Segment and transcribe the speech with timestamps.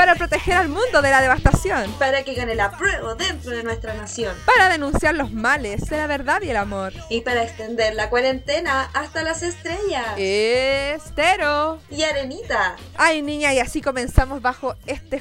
[0.00, 3.92] para proteger al mundo de la devastación, Para que gane la prueba dentro de nuestra
[3.92, 4.34] nación.
[4.46, 6.94] para denunciar los males de la verdad y el amor.
[7.10, 10.06] Y para extender la cuarentena hasta las estrellas.
[10.16, 11.80] Estero.
[11.90, 12.76] Y Arenita.
[12.96, 15.20] Ay, niña, y así comenzamos bajo este,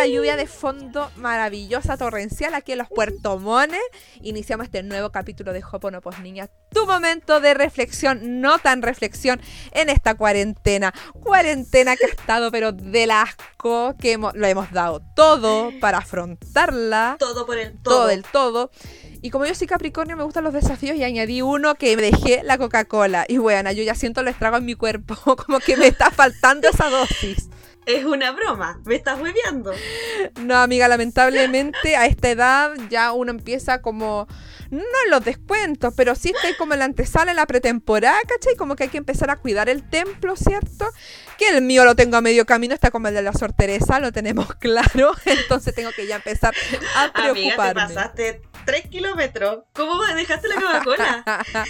[0.00, 3.80] esta lluvia de fondo maravillosa, torrencial, aquí en los Puerto Mones.
[4.22, 6.48] Iniciamos este nuevo capítulo de Hoponopos, niña.
[6.72, 9.40] Tu momento de reflexión, no tan reflexión,
[9.72, 10.94] en esta cuarentena.
[11.22, 17.16] Cuarentena que ha estado, pero del asco, que hemos- lo hemos dado todo para afrontarla.
[17.18, 17.94] Todo por el todo.
[17.96, 18.70] Todo del todo.
[19.20, 22.42] Y como yo soy Capricornio, me gustan los desafíos y añadí uno que me dejé
[22.42, 23.26] la Coca-Cola.
[23.28, 25.14] Y bueno, yo ya siento el estrago en mi cuerpo,
[25.46, 27.50] como que me está faltando esa dosis.
[27.86, 28.80] Es una broma.
[28.84, 29.72] Me estás hueveando.
[30.40, 34.28] No, amiga, lamentablemente a esta edad ya uno empieza como,
[34.70, 38.54] no en los descuentos, pero sí está como en la antesala, en la pretemporada, ¿cachai?
[38.56, 40.86] Como que hay que empezar a cuidar el templo, ¿cierto?
[41.38, 43.98] Que el mío lo tengo a medio camino, está como el de la Sor Teresa,
[43.98, 46.54] lo tenemos claro, entonces tengo que ya empezar
[46.94, 47.94] a Amiga, te preocuparme.
[47.94, 49.64] pasaste tres kilómetros.
[49.72, 51.24] ¿Cómo dejaste la Coca-Cola?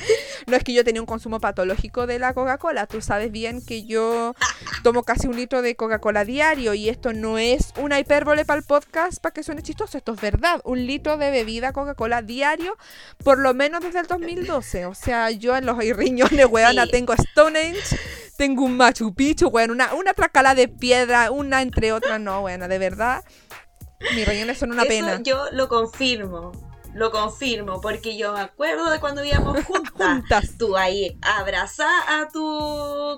[0.46, 2.86] no es que yo tenía un consumo patológico de la Coca-Cola.
[2.86, 4.34] Tú sabes bien que yo
[4.82, 8.64] tomo casi un litro de Coca-Cola diario y esto no es una hipérbole para el
[8.64, 9.98] podcast para que suene chistoso.
[9.98, 10.60] Esto es verdad.
[10.64, 12.76] Un litro de bebida Coca-Cola diario,
[13.24, 14.86] por lo menos desde el 2012.
[14.86, 16.90] O sea, yo en los riñones, weona, Sí.
[16.92, 17.98] tengo Stonehenge,
[18.36, 22.18] tengo un Machu Picchu, weón, una, una tracala de piedra, una entre otras.
[22.20, 23.22] No, weona, de verdad.
[24.14, 25.20] Mis riñones son una Eso pena.
[25.22, 26.52] yo lo confirmo.
[26.94, 29.92] Lo confirmo, porque yo me acuerdo de cuando íbamos juntas.
[29.94, 30.50] Juntas.
[30.58, 32.40] Tú ahí abrazá a tu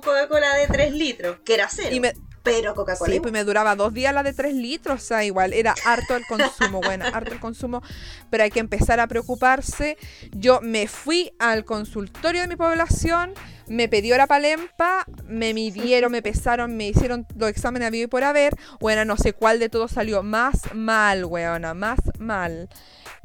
[0.04, 1.94] Coca-Cola de 3 litros, que era cero.
[1.94, 3.12] Y me, Pero Coca-Cola.
[3.12, 6.16] Sí, pues me duraba dos días la de tres litros, o sea, igual era harto
[6.16, 7.82] el consumo, bueno, harto el consumo,
[8.30, 9.96] pero hay que empezar a preocuparse.
[10.32, 13.32] Yo me fui al consultorio de mi población,
[13.72, 18.06] me pedí hora palempa, me midieron, me pesaron, me hicieron los exámenes a vivo y
[18.06, 22.68] por haber, bueno, no sé cuál de todos salió más mal, weona, más mal.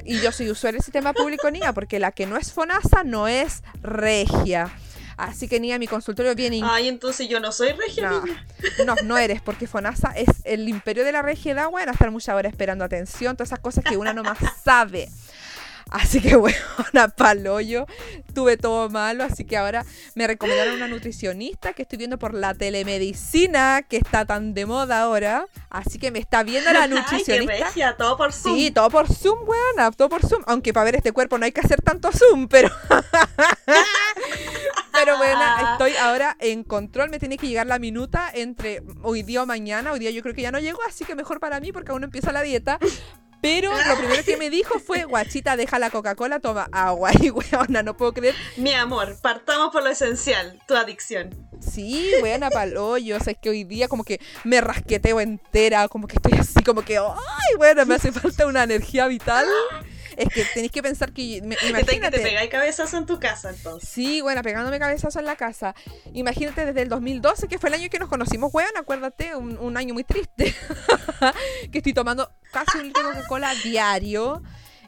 [0.05, 3.27] Y yo soy usuario del sistema público, niña, porque la que no es FONASA no
[3.27, 4.73] es regia.
[5.17, 8.09] Así que, niña, mi consultorio viene Ay, entonces yo no soy regia.
[8.09, 8.45] no, niña.
[8.85, 12.53] no, no eres, porque FONASA es el imperio de la regiedad, bueno, estar muchas horas
[12.53, 15.09] esperando atención, todas esas cosas que una no más sabe.
[15.89, 16.59] Así que bueno,
[17.15, 17.85] paloyo,
[18.33, 22.53] tuve todo malo, así que ahora me recomendaron una nutricionista que estoy viendo por la
[22.53, 25.47] telemedicina, que está tan de moda ahora.
[25.69, 27.67] Así que me está viendo la Ay, qué nutricionista.
[27.67, 28.55] regia, todo por Zoom.
[28.55, 30.43] Sí, todo por Zoom, weona, todo por Zoom.
[30.45, 32.69] Aunque para ver este cuerpo no hay que hacer tanto Zoom, pero.
[34.91, 37.09] pero bueno, estoy ahora en control.
[37.09, 39.91] Me tiene que llegar la minuta entre hoy día o mañana.
[39.91, 42.01] Hoy día yo creo que ya no llego, así que mejor para mí porque aún
[42.01, 42.79] no empieza la dieta.
[43.41, 47.11] Pero lo primero que me dijo fue, guachita, deja la Coca-Cola, toma agua.
[47.21, 48.35] Y weona, no puedo creer.
[48.57, 51.29] Mi amor, partamos por lo esencial, tu adicción.
[51.59, 53.17] Sí, weona, paloyo.
[53.17, 56.63] O sea, es que hoy día como que me rasqueteo entera, como que estoy así,
[56.63, 59.45] como que, ay, bueno, me hace falta una energía vital.
[60.17, 62.17] Es que tenéis que pensar que, me- Imagínate.
[62.17, 63.87] Te pegáis cabezazo en tu casa, entonces.
[63.87, 65.73] Sí, bueno, pegándome cabezazo en la casa.
[66.13, 69.77] Imagínate desde el 2012, que fue el año que nos conocimos, weón, acuérdate, un, un
[69.77, 70.53] año muy triste.
[71.71, 74.41] que estoy tomando casi un litro de Coca-Cola diario.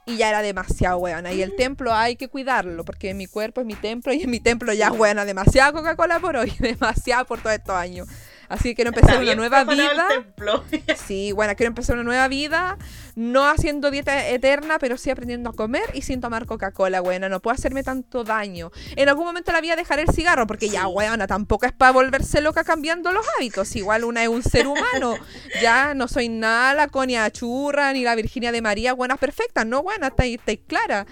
[0.06, 1.28] Y ya era demasiado, weón.
[1.32, 4.40] Y el templo hay que cuidarlo, porque mi cuerpo es mi templo y en mi
[4.40, 8.08] templo ya, weón, demasiada Coca-Cola por hoy, demasiada por todos estos años.
[8.50, 10.08] Así que quiero empezar una nueva vida.
[10.98, 12.78] Sí, bueno, quiero empezar una nueva vida,
[13.16, 17.40] no haciendo dieta eterna, pero sí aprendiendo a comer y sin tomar Coca-Cola, buena, no
[17.42, 18.72] puedo hacerme tanto daño.
[18.96, 22.42] En algún momento la vida dejaré el cigarro, porque ya, weona, tampoco es para volverse
[22.42, 25.16] loca cambiando los hábitos, igual una es un ser humano,
[25.62, 29.84] ya no soy nada la Conia Churra ni la Virginia de María, buenas perfectas, no,
[29.84, 31.06] buena, estáis clara.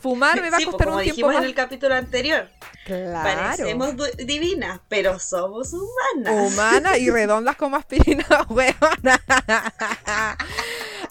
[0.00, 1.42] Fumar me va Sí, a pues, costar como un tiempo dijimos más.
[1.42, 2.48] en el capítulo anterior,
[2.88, 3.22] Claro.
[3.22, 6.52] parecemos divinas, pero somos humanas.
[6.52, 9.22] Humana y redondas como aspirina, huevona.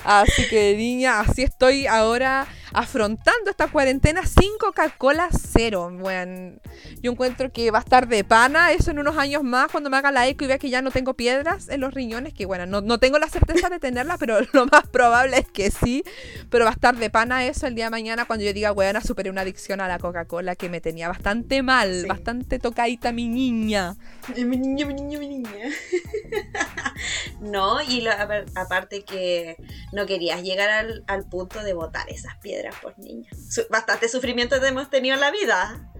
[0.03, 5.89] Así que, niña, así estoy ahora afrontando esta cuarentena sin Coca-Cola cero.
[5.91, 6.59] Bueno,
[7.01, 9.97] yo encuentro que va a estar de pana eso en unos años más cuando me
[9.97, 12.65] haga la eco y vea que ya no tengo piedras en los riñones, que bueno,
[12.65, 16.03] no, no tengo la certeza de tenerlas, pero lo más probable es que sí.
[16.49, 18.99] Pero va a estar de pana eso el día de mañana cuando yo diga, bueno,
[19.01, 22.07] superé una adicción a la Coca-Cola que me tenía bastante mal, Sí.
[22.07, 23.95] bastante tocadita mi niña.
[24.35, 25.69] Mi niña, mi niña, mi niña.
[27.39, 28.05] no, y
[28.55, 29.55] aparte que
[29.93, 32.56] no querías llegar al, al punto de botar esas piedras
[32.97, 33.29] niña.
[33.49, 35.91] Su- bastante sufrimiento hemos tenido en la vida.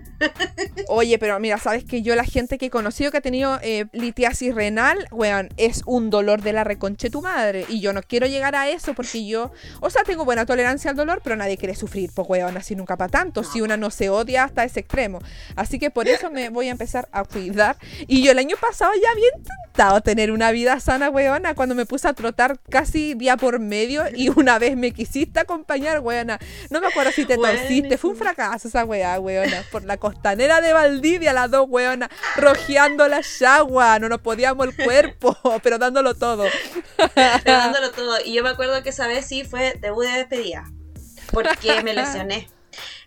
[0.88, 3.86] Oye, pero mira, sabes que yo la gente que he conocido que ha tenido eh,
[3.92, 7.66] litiasis renal, weón, es un dolor de la reconche tu madre.
[7.70, 10.98] Y yo no quiero llegar a eso porque yo, o sea, tengo buena tolerancia al
[10.98, 13.44] dolor, pero nadie quiere sufrir, pues weón, así nunca para tanto.
[13.44, 15.20] Si una no se odia hasta ese extremo.
[15.56, 17.78] Así que por eso me voy a empezar a cuidar.
[18.08, 21.86] Y yo el año pasado ya había intentado tener una vida sana, weona, cuando me
[21.86, 26.40] puse a trotar casi día por medio y una vez me quisiste acompañar, weona.
[26.70, 29.64] No me acuerdo si te torciste, fue un fracaso esa weá, weona.
[29.72, 34.76] Por la costanera de Valdivia, las dos weonas, rojeando la yagua, no nos podíamos el
[34.76, 36.46] cuerpo, pero dándolo todo.
[37.44, 38.18] dándolo todo.
[38.24, 40.64] Y yo me acuerdo que esa vez sí fue debut de despedida,
[41.32, 42.48] porque me lesioné.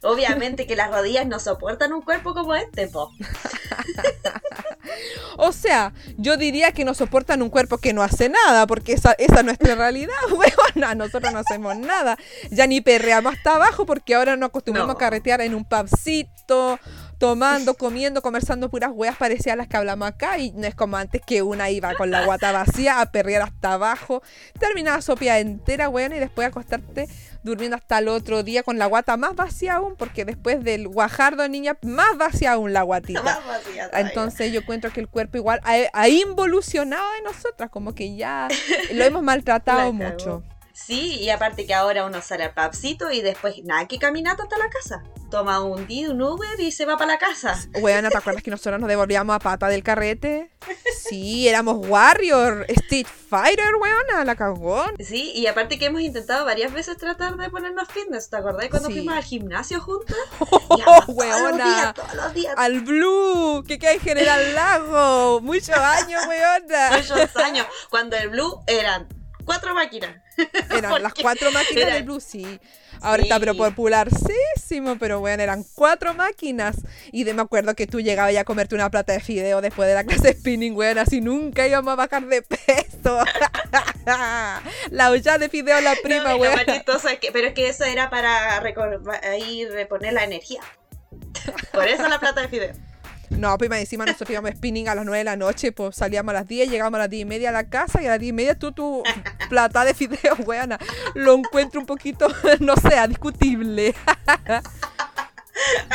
[0.03, 3.13] Obviamente que las rodillas no soportan un cuerpo como este, po.
[5.37, 9.13] o sea, yo diría que no soportan un cuerpo que no hace nada, porque esa,
[9.13, 10.99] esa es nuestra realidad, weón.
[10.99, 12.17] Nosotros no hacemos nada.
[12.51, 16.79] Ya ni perreamos hasta abajo porque ahora nos acostumbramos a carretear en un pubcito
[17.19, 20.39] tomando, comiendo, conversando puras weas parecidas a las que hablamos acá.
[20.39, 23.75] Y no es como antes que una iba con la guata vacía a perrear hasta
[23.75, 24.23] abajo,
[24.59, 27.07] terminaba sopia entera, weón, y después acostarte
[27.43, 31.49] durmiendo hasta el otro día con la guata más vacía aún, porque después del guajardo,
[31.49, 33.41] niña, más vacía aún la guatita.
[33.95, 38.49] Entonces yo encuentro que el cuerpo igual ha, involucionado de nosotras, como que ya
[38.93, 40.43] lo hemos maltratado mucho.
[40.87, 44.59] Sí, y aparte que ahora uno sale al papcito y después nada que caminata hasta
[44.59, 45.03] la casa.
[45.31, 47.57] Toma un día, un Uber y se va para la casa.
[47.81, 50.51] Bueno, ¿te acuerdas que nosotros nos devolvíamos a pata del carrete?
[50.97, 54.95] Sí, éramos Warrior, Street Fighter, weona, la cagón.
[54.99, 58.29] Sí, y aparte que hemos intentado varias veces tratar de ponernos fitness.
[58.29, 60.17] ¿Te acordás cuando fuimos al gimnasio juntas?
[60.73, 61.93] Oh, weona.
[61.93, 65.41] Todos los días, Al Blue, que cae en General Lago.
[65.41, 66.97] Muchos años, weona.
[66.97, 67.67] Muchos años.
[67.91, 69.09] Cuando el Blue eran
[69.51, 70.17] cuatro máquinas.
[70.71, 72.61] Eran las cuatro máquinas del Blue, sí.
[73.03, 76.77] Ahora está pero popularísimo, pero bueno, eran cuatro máquinas.
[77.13, 79.89] Y de, me acuerdo que tú llegabas ya a comerte una plata de fideo después
[79.89, 83.19] de la clase de spinning, weón, así nunca íbamos a bajar de peso.
[84.91, 86.61] la olla de fideo la prima, weón.
[87.33, 88.63] pero es que eso era para
[89.39, 90.61] ir reponer la energía.
[91.73, 92.90] Por eso la plata de fideo.
[93.31, 96.35] No, pues encima nosotros íbamos spinning a las 9 de la noche, pues salíamos a
[96.35, 98.31] las 10, llegamos a las 10 y media a la casa y a las 10
[98.31, 99.03] y media tú tu
[99.49, 100.79] plata de fideos, weana.
[101.15, 102.29] Lo encuentro un poquito,
[102.61, 103.95] no sé, discutible.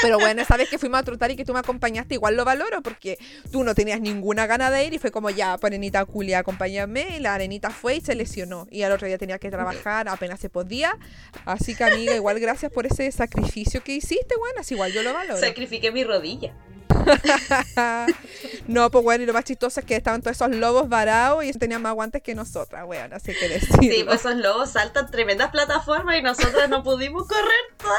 [0.02, 2.46] Pero bueno, esa vez que fuimos a trotar y que tú me acompañaste, igual lo
[2.46, 3.18] valoro porque
[3.52, 7.18] tú no tenías ninguna gana de ir y fue como ya, pues Arenita Culia, acompáñame.
[7.18, 8.68] Y la Arenita fue y se lesionó.
[8.70, 10.98] Y al otro día tenía que trabajar, apenas se podía.
[11.46, 15.14] Así que, amiga, igual gracias por ese sacrificio que hiciste, bueno, así igual yo lo
[15.14, 15.40] valoro.
[15.40, 16.54] Sacrifiqué mi rodilla.
[18.68, 21.52] no, pues bueno, y lo más chistoso es que estaban todos esos lobos varados y
[21.54, 23.82] tenían más guantes que nosotras, weón, así que decirlo.
[23.82, 27.46] Sí, pues esos lobos saltan tremendas plataformas y nosotros no pudimos correr
[27.78, 27.98] toda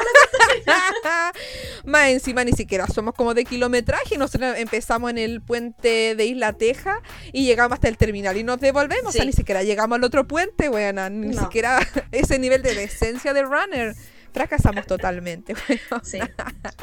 [0.65, 1.33] la
[1.85, 6.53] Más encima ni siquiera somos como de kilometraje, nosotros empezamos en el puente de Isla
[6.53, 7.01] Teja
[7.31, 10.27] y llegamos hasta el terminal y nos devolvemos, o sea, ni siquiera llegamos al otro
[10.27, 11.79] puente, weón, ni siquiera
[12.11, 13.95] ese nivel de decencia de runner
[14.33, 15.55] fracasamos totalmente.
[16.03, 16.19] Sí.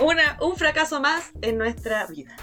[0.01, 2.35] Una, un fracaso más en nuestra vida.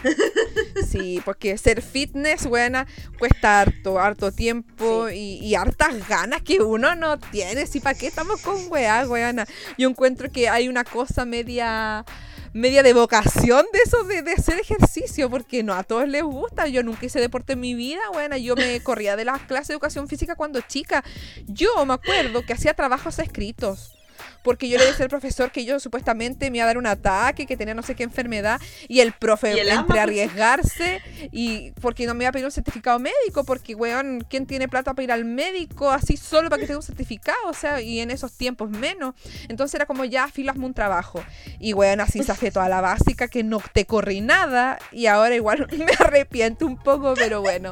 [0.87, 2.87] Sí, porque ser fitness, buena,
[3.19, 7.65] cuesta harto, harto tiempo y, hartas ganas que uno no tiene.
[7.67, 9.45] Sí, ¿para qué estamos con weá, weana?
[9.77, 12.05] Yo encuentro que hay una cosa media
[12.53, 16.67] media de vocación de eso de, de, hacer ejercicio, porque no a todos les gusta.
[16.67, 19.73] Yo nunca hice deporte en mi vida, bueno, yo me corría de las clases de
[19.75, 21.03] educación física cuando chica.
[21.47, 23.95] Yo me acuerdo que hacía trabajos escritos
[24.43, 27.45] porque yo le decía al profesor que yo supuestamente me iba a dar un ataque,
[27.45, 32.23] que tenía no sé qué enfermedad, y el profe, entre arriesgarse, y porque no me
[32.23, 35.91] iba a pedir un certificado médico, porque, weón, ¿quién tiene plata para ir al médico
[35.91, 37.37] así solo para que tenga un certificado?
[37.47, 39.15] O sea, y en esos tiempos menos.
[39.47, 41.23] Entonces era como, ya, filo, hazme un trabajo.
[41.59, 45.35] Y, weón, así se hace toda la básica, que no te corrí nada, y ahora
[45.35, 47.71] igual me arrepiento un poco, pero bueno,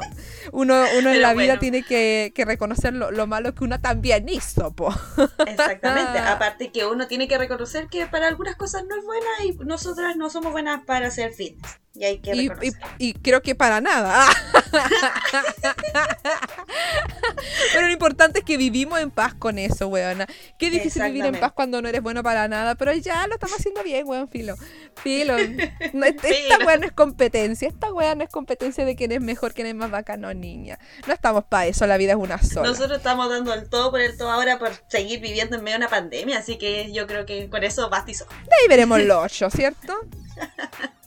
[0.52, 4.72] uno, uno en la vida tiene que, reconocer lo, lo, malo que uno también hizo,
[4.72, 4.94] po.
[5.46, 9.52] Exactamente, aparte que uno tiene que reconocer que para algunas cosas no es buena y
[9.64, 11.80] nosotras no somos buenas para hacer fitness.
[12.00, 12.50] Y hay que
[12.96, 14.26] y, creo que para nada.
[17.74, 20.26] pero lo importante es que vivimos en paz con eso, weona.
[20.56, 23.58] Qué difícil vivir en paz cuando no eres bueno para nada, pero ya lo estamos
[23.58, 24.54] haciendo bien, weón, filo.
[25.02, 25.36] Filo.
[25.36, 27.68] esta weá no es competencia.
[27.68, 30.78] Esta weá no es competencia de quién es mejor, quién es más bacano, niña.
[31.06, 32.66] No estamos para eso, la vida es una sola.
[32.66, 35.84] Nosotros estamos dando el todo por el todo ahora por seguir viviendo en medio de
[35.84, 38.24] una pandemia, así que yo creo que con eso bastizó.
[38.24, 40.00] De ahí veremos los ocho, ¿cierto?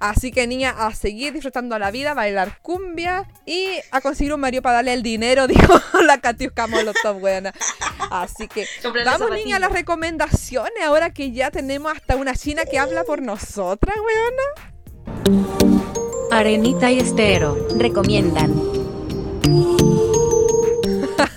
[0.00, 4.40] Así que niña, a seguir disfrutando la vida, a bailar cumbia y a conseguir un
[4.40, 7.52] marido para darle el dinero, dijo la Katiuska Molotov, buena.
[8.10, 8.66] Así que
[9.04, 13.22] vamos niña a las recomendaciones ahora que ya tenemos hasta una china que habla por
[13.22, 14.42] nosotras, weona.
[16.30, 18.78] Arenita y Estero recomiendan.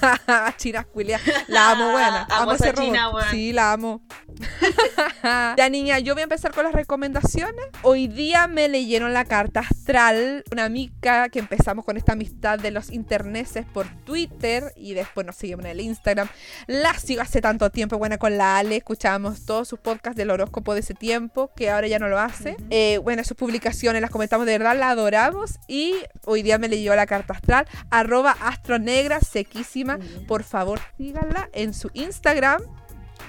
[0.58, 1.20] China culia.
[1.48, 2.24] La amo, buena.
[2.29, 3.12] Amo Amo esa ese china.
[3.31, 4.01] Sí, la amo.
[5.57, 7.65] ya, niña, yo voy a empezar con las recomendaciones.
[7.83, 10.43] Hoy día me leyeron la carta astral.
[10.51, 15.36] Una amiga que empezamos con esta amistad de los interneses por Twitter y después nos
[15.36, 16.27] seguimos en el Instagram.
[16.67, 18.77] La sigo hace tanto tiempo, buena con la Ale.
[18.77, 22.57] Escuchábamos todos sus podcasts del horóscopo de ese tiempo, que ahora ya no lo hace.
[22.69, 25.60] Eh, bueno, sus publicaciones las comentamos de verdad, la adoramos.
[25.67, 25.95] Y
[26.25, 27.67] hoy día me leyó la carta astral.
[27.89, 30.00] Arroba astronegra, sequísima.
[30.27, 32.62] Por favor, síganla en su Instagram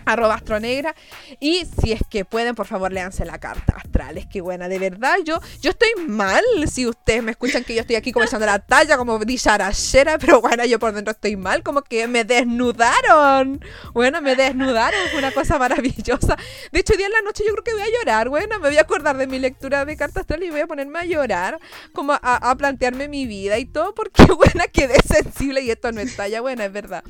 [0.04, 0.94] arroba astronegra.
[1.40, 4.18] Y si es que pueden por favor léanse la carta astral.
[4.18, 7.80] Es que buena de verdad yo yo estoy mal si ustedes me escuchan que yo
[7.80, 11.82] estoy aquí comenzando la talla como dicharachera pero bueno yo por dentro estoy mal como
[11.82, 13.64] que me desnudaron.
[13.92, 16.36] Bueno me desnudaron fue una cosa maravillosa.
[16.70, 18.68] De hecho hoy día en la noche yo creo que voy a llorar bueno me
[18.68, 21.58] voy a acordar de mi lectura de carta astral y voy a ponerme a llorar
[21.92, 22.18] como a,
[22.50, 26.40] a plantearme mi vida y todo porque buena quedé sensible y esto no es talla
[26.40, 27.04] buena es verdad.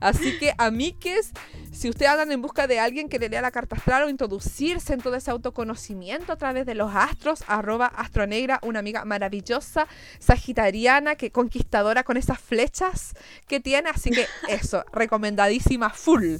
[0.00, 1.32] Así que, amigues,
[1.72, 4.92] si ustedes andan en busca de alguien que le lea la carta astral o introducirse
[4.92, 9.86] en todo ese autoconocimiento a través de los astros, arroba astronegra, una amiga maravillosa,
[10.18, 13.14] sagitariana, que conquistadora con esas flechas
[13.46, 13.90] que tiene.
[13.90, 16.36] Así que eso, recomendadísima full.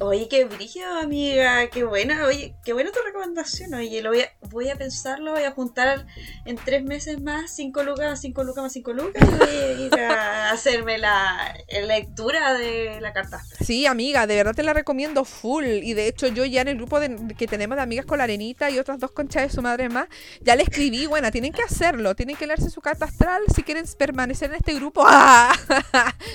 [0.00, 4.32] Oye, qué brillo, amiga, qué buena, oye, qué buena tu recomendación, oye, lo voy a,
[4.50, 6.06] voy a pensarlo, voy a juntar
[6.44, 9.94] en tres meses más, cinco lucas, cinco lucas más cinco lucas, y voy a ir
[10.00, 11.54] a hacerme la
[11.86, 13.36] lectura de la carta.
[13.36, 13.64] astral.
[13.66, 15.64] Sí, amiga, de verdad te la recomiendo full.
[15.64, 18.24] Y de hecho, yo ya en el grupo de- que tenemos de amigas con la
[18.24, 20.08] arenita y otras dos conchas de su madre más,
[20.40, 23.84] ya le escribí, bueno, tienen que hacerlo, tienen que leerse su carta astral si quieren
[23.96, 25.04] permanecer en este grupo.
[25.06, 25.54] ¡Ah!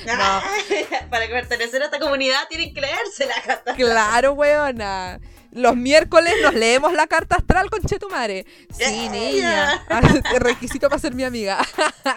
[1.09, 3.36] Para pertenecer a esta comunidad tienen que leerse la carta.
[3.75, 5.19] Claro, weona.
[5.57, 8.45] Los miércoles nos leemos la carta astral con Chetumare.
[8.77, 9.83] Sí, niña.
[10.39, 11.57] Requisito para ser mi amiga.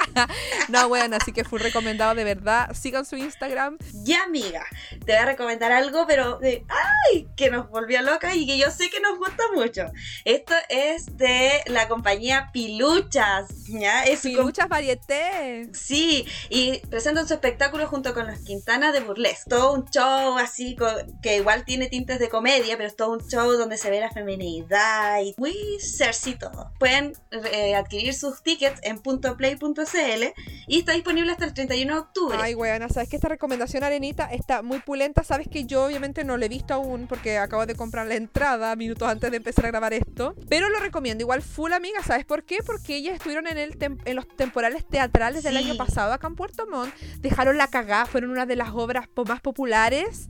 [0.68, 2.70] no, weona, así que fue recomendado de verdad.
[2.74, 3.78] Sigan su Instagram.
[4.04, 4.64] Ya, amiga,
[5.06, 7.28] te voy a recomendar algo, pero de, ¡ay!
[7.34, 9.90] que nos volvió loca y que yo sé que nos gusta mucho.
[10.26, 14.02] Esto es de la compañía Piluchas, ¿ya?
[14.02, 15.68] Es muchas varietés.
[15.72, 19.48] Sí, y presentan su espectáculo junto con los Quintana de Burlesque.
[19.48, 20.76] Todo un show así
[21.22, 24.10] que igual tiene tintes de comedia, pero es todo un show donde se ve la
[24.10, 26.72] feminidad y muy sexy todo.
[26.78, 27.12] Pueden
[27.52, 30.24] eh, adquirir sus tickets en .play.cl
[30.66, 32.38] y está disponible hasta el 31 de octubre.
[32.40, 35.24] Ay, weona, sabes que esta recomendación, Arenita, está muy pulenta.
[35.24, 38.74] Sabes que yo obviamente no la he visto aún porque acabo de comprar la entrada
[38.76, 40.34] minutos antes de empezar a grabar esto.
[40.48, 42.02] Pero lo recomiendo igual full, amiga.
[42.02, 42.58] ¿Sabes por qué?
[42.64, 45.64] Porque ellas estuvieron en, el en los temporales teatrales del Sí.
[45.64, 46.94] año pasado acá en Puerto Montt.
[47.18, 50.28] Dejaron la cagada, fueron una de las obras po- más populares.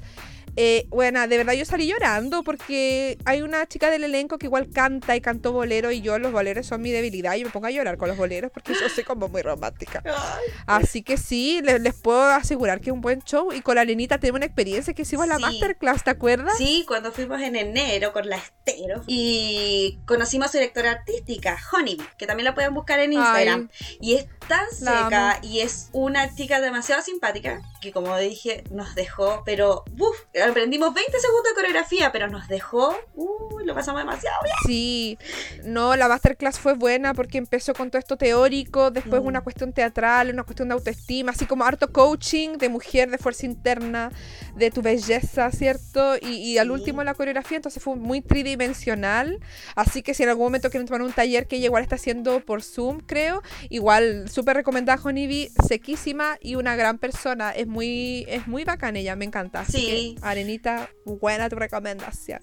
[0.57, 4.69] Eh, bueno, de verdad yo salí llorando porque hay una chica del elenco que igual
[4.71, 7.71] canta y cantó bolero y yo los boleros son mi debilidad y me pongo a
[7.71, 10.03] llorar con los boleros porque yo soy como muy romántica.
[10.07, 13.53] Ay, Así que sí, le- les, puedo asegurar que es un buen show.
[13.53, 15.43] Y con la Arenita tenemos una experiencia que hicimos la Sí.
[15.43, 16.57] masterclass, ¿te acuerdas?
[16.59, 22.05] Sí, cuando fuimos en enero con la Estero y conocimos a su directora artística, Honeybee,
[22.19, 23.69] que también la pueden buscar en Instagram.
[24.01, 28.95] Y es tan La seca y es una chica demasiado simpática que como dije nos
[28.95, 34.37] dejó, pero uf, aprendimos 20 segundos de coreografía, pero nos dejó, uh, lo pasamos demasiado
[34.43, 34.57] bien.
[34.67, 35.19] Sí,
[35.65, 39.27] no, la masterclass fue buena porque empezó con todo esto teórico, después Mm.
[39.27, 43.47] una cuestión teatral, una cuestión de autoestima, así como harto coaching de mujer, de fuerza
[43.47, 44.11] interna,
[44.57, 46.17] de tu belleza, ¿cierto?
[46.21, 46.73] Y, y al Sí.
[46.73, 49.39] último la coreografía, entonces fue muy tridimensional,
[49.75, 52.41] así que si en algún momento quieren tomar un taller que ella igual está haciendo
[52.41, 58.47] por Zoom, creo, igual súper recomendada Honeybee, sequísima y una gran persona, es muy, es
[58.47, 59.61] muy bacana ella, me encanta.
[59.61, 60.17] Así Sí.
[60.21, 62.41] que, Arenita, buena tu recomendación.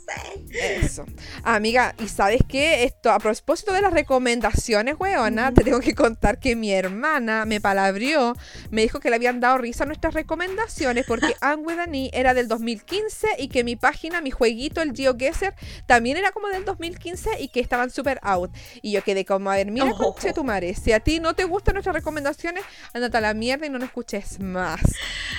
[0.52, 1.06] Eso.
[1.44, 2.84] Amiga, ¿y sabes qué?
[2.84, 7.62] Esto, a propósito de las recomendaciones, weona, te tengo que contar que mi hermana me
[7.62, 8.36] palabrió,
[8.72, 12.10] me dijo que le habían dado risa a nuestras recomendaciones porque Anne with an E
[12.14, 15.54] era del 2015 y que mi página, mi jueguito, el GeoGuessr,
[15.86, 18.52] también era como del 2015 y que estaban súper out.
[18.82, 20.14] Y yo quedé como, a ver, mira, Oh.
[20.14, 22.64] conche tu madre, si a ti no te gustan nuestras recomendaciones,
[22.94, 24.82] ándate a la mierda y no nos escuches más.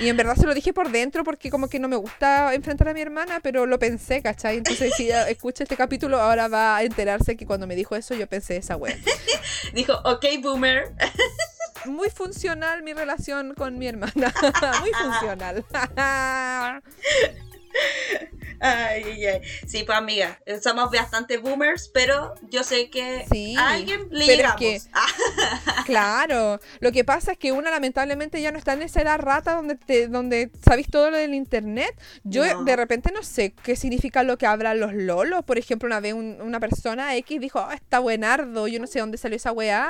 [0.01, 2.89] Y en verdad se lo dije por dentro porque como que no me gusta enfrentar
[2.89, 4.57] a mi hermana, pero lo pensé, ¿cachai?
[4.57, 8.15] Entonces si ella escucha este capítulo, ahora va a enterarse que cuando me dijo eso
[8.15, 8.95] yo pensé esa wea.
[9.73, 10.93] Dijo, ok, boomer.
[11.85, 14.33] Muy funcional mi relación con mi hermana.
[14.81, 15.65] Muy funcional.
[18.61, 19.41] Ay, ay, ay.
[19.67, 24.25] Sí, pues amiga, eh, somos bastante boomers, pero yo sé que Sí, a alguien le
[24.25, 24.59] es llegamos.
[24.59, 24.81] que-
[25.85, 29.53] Claro, lo que pasa es que una lamentablemente ya no está en esa edad rata
[29.55, 31.97] donde te, donde sabéis todo lo del internet.
[32.23, 32.63] Yo No.
[32.65, 35.43] de repente no sé qué significa lo que hablan los lolos.
[35.45, 38.99] Por ejemplo, una vez un- una persona X dijo, "Ah, está buenardo, yo no sé
[38.99, 39.87] dónde salió esa weá.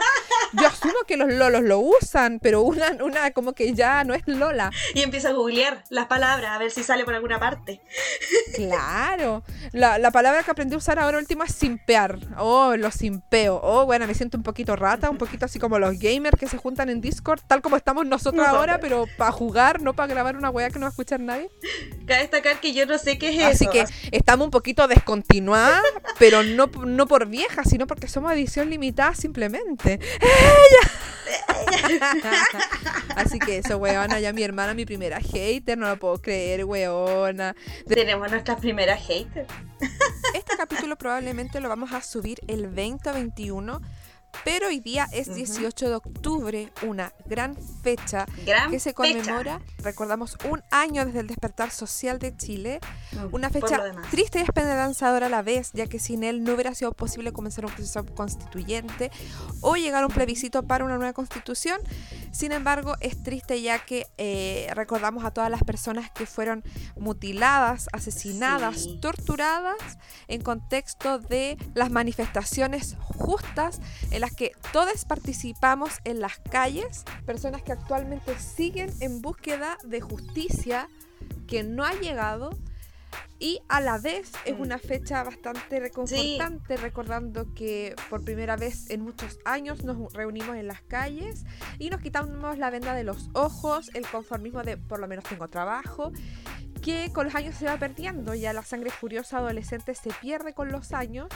[0.53, 4.23] Yo asumo que los lolos lo usan, pero una, una como que ya no es
[4.27, 4.71] lola.
[4.93, 7.68] y empieza a googlear las palabras a ver si sale por alguna parte.
[8.55, 9.43] Claro.
[9.71, 12.17] La, la palabra que aprendí a usar ahora último es simpear.
[12.37, 13.59] Oh, lo simpeo.
[13.63, 16.57] Oh, bueno, me siento un poquito rata, un poquito así como los gamers que se
[16.57, 20.49] juntan en Discord, tal como estamos nosotros ahora, pero para jugar, no para grabar una
[20.49, 21.49] weá que no va a escuchar nadie.
[22.05, 23.71] Cabe destacar que yo no sé qué es Así eso.
[23.71, 25.83] que estamos un poquito descontinuadas,
[26.17, 29.99] pero no, no por viejas, sino porque somos edición limitada simplemente.
[33.15, 37.55] Así que eso, weona, ya mi hermana, mi primera hater, no lo puedo creer, weona.
[37.87, 39.47] Tenemos nuestras primeras haters.
[40.33, 43.81] Este capítulo probablemente lo vamos a subir el 20 o 21,
[44.43, 45.37] pero hoy día es Ujú.
[45.37, 48.95] 18 de octubre, una gran fecha Gran que se fecha.
[48.95, 52.79] conmemora, recordamos, un año desde el despertar social de Chile,
[53.11, 53.81] Mm, una fecha
[54.11, 57.65] triste y esperanzadora a la vez, ya que sin él no hubiera sido posible comenzar
[57.65, 59.09] un proceso constituyente
[59.61, 61.79] o llegar a un plebiscito para una nueva constitución.
[62.31, 66.63] Sin embargo, es triste ya que eh, recordamos a todas las personas que fueron
[66.97, 68.99] mutiladas, asesinadas, Sí.
[69.01, 69.77] torturadas
[70.27, 73.79] en contexto de las manifestaciones justas
[74.11, 80.01] en las que todos participamos en las calles, personas que actualmente siguen en búsqueda de
[80.01, 80.89] justicia
[81.47, 82.51] que no ha llegado
[83.39, 84.61] y a la vez es Mm.
[84.61, 90.67] una fecha bastante reconfortante, recordando que por primera vez en muchos años nos reunimos en
[90.67, 91.45] las calles
[91.79, 95.47] y nos quitamos la venda de los ojos, el conformismo de por lo menos tengo
[95.47, 96.11] trabajo,
[96.81, 100.71] que con los años se va perdiendo, ya la sangre furiosa adolescente se pierde con
[100.71, 101.29] los años.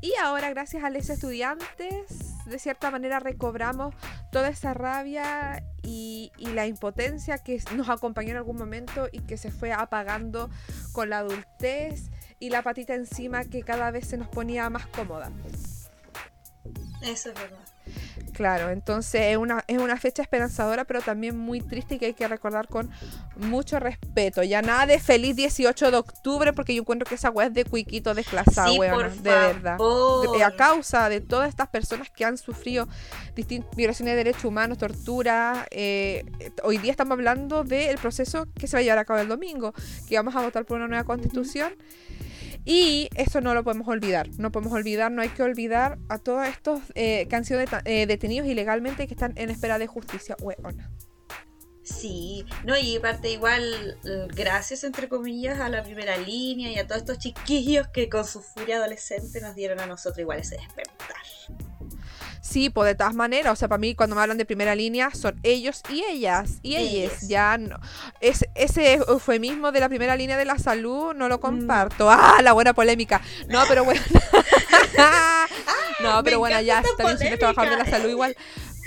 [0.00, 3.94] Y ahora, gracias a los estudiantes, de cierta manera recobramos
[4.30, 9.36] toda esa rabia y, y la impotencia que nos acompañó en algún momento y que
[9.36, 10.50] se fue apagando
[10.92, 15.30] con la adultez y la patita encima que cada vez se nos ponía más cómoda.
[17.02, 17.75] Eso es verdad.
[18.32, 22.12] Claro, entonces es una, es una fecha esperanzadora, pero también muy triste y que hay
[22.14, 22.90] que recordar con
[23.36, 24.42] mucho respeto.
[24.42, 27.64] Ya nada de feliz 18 de octubre, porque yo encuentro que esa weá es de
[27.64, 28.68] cuiquito desclasada,
[29.14, 29.76] sí, de verdad.
[30.36, 32.86] De- a causa de todas estas personas que han sufrido
[33.74, 36.24] violaciones de derechos humanos, tortura, eh,
[36.62, 39.72] hoy día estamos hablando del proceso que se va a llevar a cabo el domingo,
[40.08, 41.72] que vamos a votar por una nueva constitución.
[42.68, 46.46] Y eso no lo podemos olvidar, no podemos olvidar, no hay que olvidar a todos
[46.48, 50.36] estos eh, deta- eh, detenidos ilegalmente y que están en espera de justicia.
[50.40, 50.90] Weona.
[51.84, 53.96] Sí, no, y aparte igual,
[54.34, 58.42] gracias entre comillas a la primera línea y a todos estos chiquillos que con su
[58.42, 61.16] furia adolescente nos dieron a nosotros igual ese despertar.
[62.48, 65.10] Sí, pues de todas maneras, o sea, para mí cuando me hablan de primera línea
[65.12, 67.76] son ellos y ellas, y ellas, ya no.
[68.20, 71.28] Es, ese eufemismo de la primera línea de la salud no Mm.
[71.28, 72.08] lo comparto.
[72.10, 73.20] Ah, la buena polémica.
[73.48, 74.00] No, pero bueno.
[76.00, 78.36] no, pero bueno, ya está esta bien siendo trabajador de la salud igual.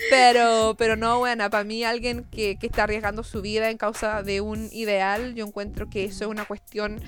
[0.10, 4.24] Pero, pero no, bueno, para mí alguien que, que está arriesgando su vida en causa
[4.24, 7.02] de un ideal, yo encuentro que eso es una cuestión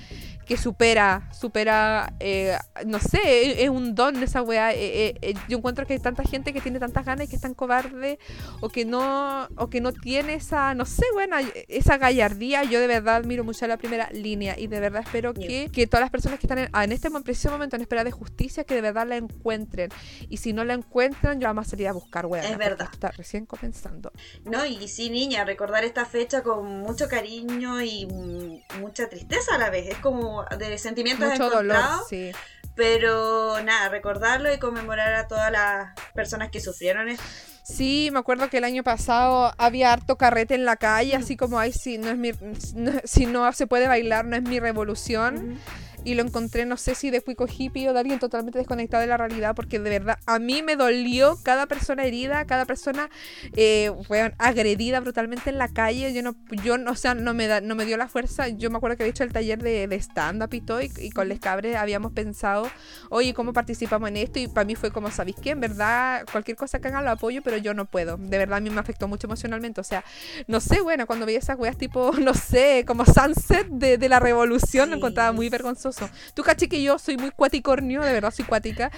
[0.46, 4.72] que supera, supera, eh, no sé, es, es un don esa weá.
[4.72, 7.36] eh, eh, eh, yo encuentro que hay tanta gente que tiene tantas ganas y que
[7.36, 8.18] es tan cobarde
[8.60, 12.64] o que no, o que no tiene esa, no sé, buena, esa gallardía.
[12.64, 15.86] Yo de verdad admiro mucho a la primera línea y de verdad espero que, que
[15.86, 18.74] todas las personas que están en, en este preciso momento en espera de justicia, que
[18.74, 19.90] de verdad la encuentren.
[20.28, 22.42] Y si no la encuentran, yo vamos a salir a buscar, weá.
[22.42, 22.81] Es verdad.
[22.90, 24.12] Está recién comenzando.
[24.44, 29.58] No, y sí, niña, recordar esta fecha con mucho cariño y mm, mucha tristeza a
[29.58, 29.88] la vez.
[29.88, 32.32] Es como de sentimientos Mucho dolor, encontrados, sí.
[32.74, 37.22] pero nada, recordarlo y conmemorar a todas las personas que sufrieron esto.
[37.64, 41.60] Sí, me acuerdo que el año pasado había harto carrete en la calle, así como,
[41.60, 42.32] ay, si no, es mi,
[42.74, 45.60] no- si no se puede bailar, no es mi revolución.
[46.04, 49.06] Y lo encontré, no sé si de cuico hippie o de alguien totalmente desconectado de
[49.06, 53.08] la realidad, porque de verdad a mí me dolió cada persona herida, cada persona
[53.56, 56.12] eh, weón, agredida brutalmente en la calle.
[56.12, 56.34] Yo no,
[56.64, 58.48] yo no, o sea, no me, da, no me dio la fuerza.
[58.48, 61.10] Yo me acuerdo que había hecho el taller de, de stand-up y todo, y, y
[61.10, 62.68] con Les Cabres habíamos pensado,
[63.10, 64.38] oye, ¿cómo participamos en esto?
[64.38, 65.50] Y para mí fue como, ¿sabéis qué?
[65.50, 68.16] En verdad, cualquier cosa que hagan lo apoyo, pero yo no puedo.
[68.16, 69.80] De verdad, a mí me afectó mucho emocionalmente.
[69.80, 70.04] O sea,
[70.46, 74.20] no sé, bueno, cuando veía esas weas tipo, no sé, como Sunset de, de la
[74.20, 74.98] revolución, lo Sí.
[74.98, 75.91] encontraba muy vergonzoso.
[76.34, 78.90] Tú caché que yo soy muy cuaticornio, de verdad soy cuática.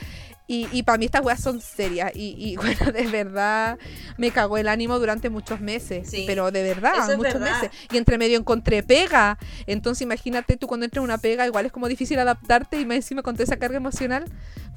[0.46, 2.12] Y, y para mí estas weas son serias.
[2.14, 3.78] Y, y, bueno, de verdad
[4.18, 6.09] me cagó el ánimo durante muchos meses.
[6.11, 7.62] Sí, pero de verdad, es muchos verdad.
[7.62, 7.70] meses.
[7.90, 9.38] Y entre medio encontré pega.
[9.66, 12.96] Entonces imagínate tú cuando entras en una pega, igual es como difícil adaptarte y más
[12.96, 14.24] encima con toda esa carga emocional.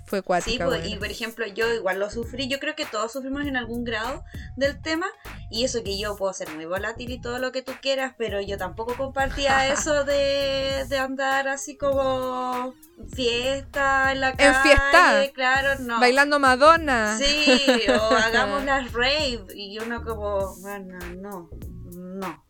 [0.08, 0.66] Fue Sí, cuática.
[0.66, 0.96] pues, weona.
[0.96, 2.48] y por ejemplo, yo igual lo sufrí.
[2.48, 4.24] Yo creo que todos sufrimos en algún grado
[4.56, 5.06] del tema.
[5.52, 8.40] Y eso que yo puedo ser muy volátil y todo lo que tú quieras, pero
[8.42, 12.74] yo tampoco compartía eso de, de andar así como
[13.14, 14.60] fiesta en la calle.
[14.64, 15.24] fiesta.
[15.34, 16.00] Claro, no.
[16.00, 17.18] Bailando Madonna.
[17.18, 19.46] Sí, o hagamos las rave.
[19.56, 21.50] Y uno como, bueno, no,
[21.92, 22.47] no.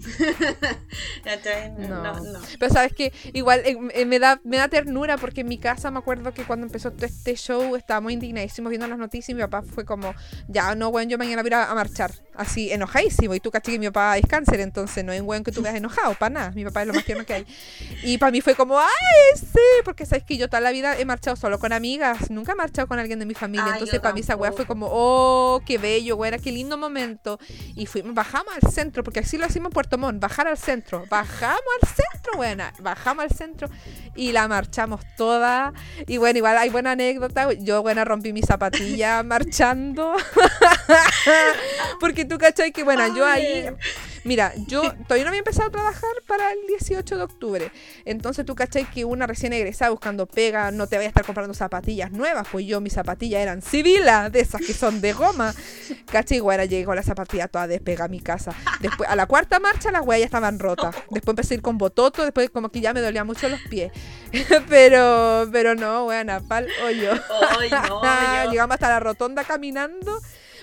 [1.76, 2.02] No.
[2.02, 2.40] no, no.
[2.58, 5.90] Pero sabes que igual eh, eh, me, da, me da ternura porque en mi casa
[5.90, 9.42] me acuerdo que cuando empezó todo este show estábamos indignadísimos viendo las noticias y mi
[9.42, 10.14] papá fue como,
[10.48, 12.12] ya no, weón, yo mañana voy a a, marchar.
[12.34, 13.34] Así, enojadísimo.
[13.34, 15.62] Y tú caché que mi papá es cáncer, entonces no es un weón que tú
[15.62, 16.50] veas enojado, para nada.
[16.52, 17.46] Mi papá es lo más tierno que hay.
[18.02, 18.86] Y para mí fue como, ay,
[19.36, 22.54] sí, porque sabes que yo toda la vida he marchado solo con amigas, nunca he
[22.54, 23.66] marchado con alguien de mi familia.
[23.66, 27.38] Ay, entonces para mí esa weá fue como, oh, qué bello, weón, qué lindo momento.
[27.74, 31.04] Y fuimos, bajamos al centro, porque así lo hacemos en Puerto bajar al centro.
[31.08, 32.72] Bajamos al centro, buena.
[32.80, 33.68] Bajamos al centro
[34.14, 35.72] y la marchamos toda.
[36.06, 37.52] Y bueno, igual hay buena anécdota.
[37.52, 40.16] Yo, buena, rompí mi zapatilla marchando.
[42.00, 43.68] porque tú cachai que, bueno, yo ahí.
[44.26, 47.72] Mira, yo todavía no había empezado a trabajar para el 18 de octubre.
[48.04, 51.54] Entonces tú cachai que una recién egresada buscando pega, no te vaya a estar comprando
[51.54, 52.46] zapatillas nuevas.
[52.50, 55.54] Pues yo mis zapatillas eran civilas, de esas que son de goma.
[56.10, 58.52] Cachai, güera, llegué con las zapatillas todas despega a mi casa.
[58.80, 60.94] Después, a la cuarta marcha las huellas estaban rotas.
[61.10, 63.92] Después empecé a ir con bototo, después como que ya me dolía mucho los pies.
[64.68, 67.12] pero, pero no, buena, pal hoyo.
[67.58, 70.20] Ay, no, yo- Llegamos hasta la rotonda caminando.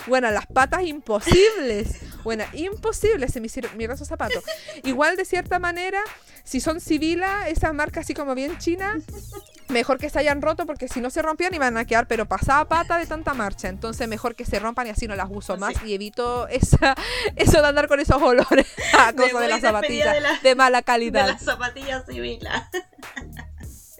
[0.07, 1.99] Bueno, las patas imposibles.
[2.23, 4.43] Bueno, imposible se me hicieron esos zapatos.
[4.83, 5.99] Igual de cierta manera,
[6.43, 9.03] si son civilas, esas marcas así como bien chinas,
[9.69, 12.65] mejor que se hayan roto porque si no se rompían iban a quedar, pero pasaba
[12.67, 13.67] pata de tanta marcha.
[13.69, 16.95] Entonces mejor que se rompan y así no las uso más y evito esa,
[17.35, 20.55] eso de andar con esos olores a Me cosas de las zapatillas de la- de
[20.55, 21.27] mala de calidad.
[21.27, 22.03] las zapatillas.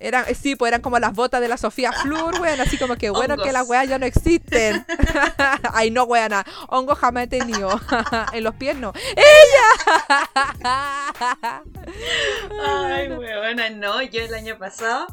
[0.03, 2.97] Eran, eh, sí, pues eran como las botas de la Sofía Flur, weón, así como
[2.97, 3.47] que bueno Hongos.
[3.47, 4.85] que las weas ya no existen.
[5.73, 7.79] Ay, no, weona, hongo jamás he tenido.
[8.33, 8.91] en los pies no.
[9.15, 9.63] ¡Ella!
[12.67, 15.07] Ay, huevona, no, yo el año pasado.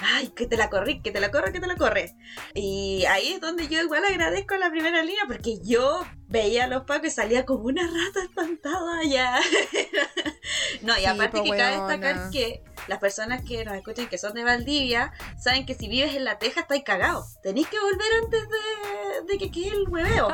[0.00, 2.14] Ay, que te la corrí, que te la corre, que te la corre.
[2.54, 6.66] Y ahí es donde yo igual agradezco a la primera línea porque yo veía a
[6.66, 9.38] los pacos y salía como una rata espantada allá.
[10.82, 14.32] no, y Sí, aparte que cabe destacar que las personas que nos escuchan que son
[14.34, 17.24] de Valdivia saben que si vives en la teja estáis cagado.
[17.42, 20.28] Tenéis que volver antes de, de que quede el hueveo.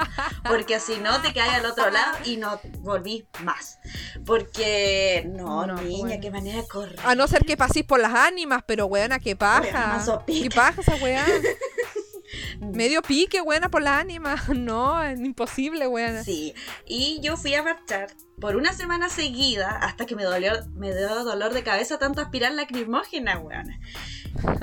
[0.47, 3.79] Porque si no te caes al otro lado y no volvís más.
[4.25, 6.21] Porque no, No, niña, bueno.
[6.21, 6.99] qué manera de correr.
[7.05, 10.03] A no ser que paséis por las ánimas, pero weona, qué paja.
[10.27, 11.25] ¿Qué paja esa weá?
[12.61, 14.43] Medio pique, buena por las ánimas.
[14.55, 16.25] No, es imposible, weona.
[16.25, 16.55] Sí,
[16.87, 18.09] y yo fui a marchar
[18.41, 22.53] por una semana seguida hasta que me dolió, me dio dolor de cabeza tanto aspirar
[22.53, 23.79] lacrimógena, weona.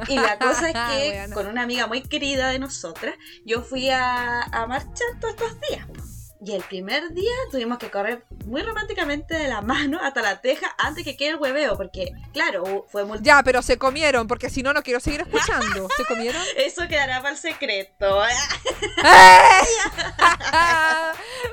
[0.08, 0.74] Y la cosa es
[1.28, 5.58] que con una amiga muy querida de nosotras, yo fui a, a marchar todos estos
[5.70, 6.11] días.
[6.43, 10.73] Y el primer día tuvimos que correr muy románticamente de la mano hasta la teja
[10.80, 13.19] antes que quede el hueveo, porque claro, fue muy...
[13.21, 15.88] Ya, pero se comieron, porque si no, no quiero seguir escuchando.
[15.95, 16.41] ¿Se comieron?
[16.58, 18.21] Eso quedará para el secreto.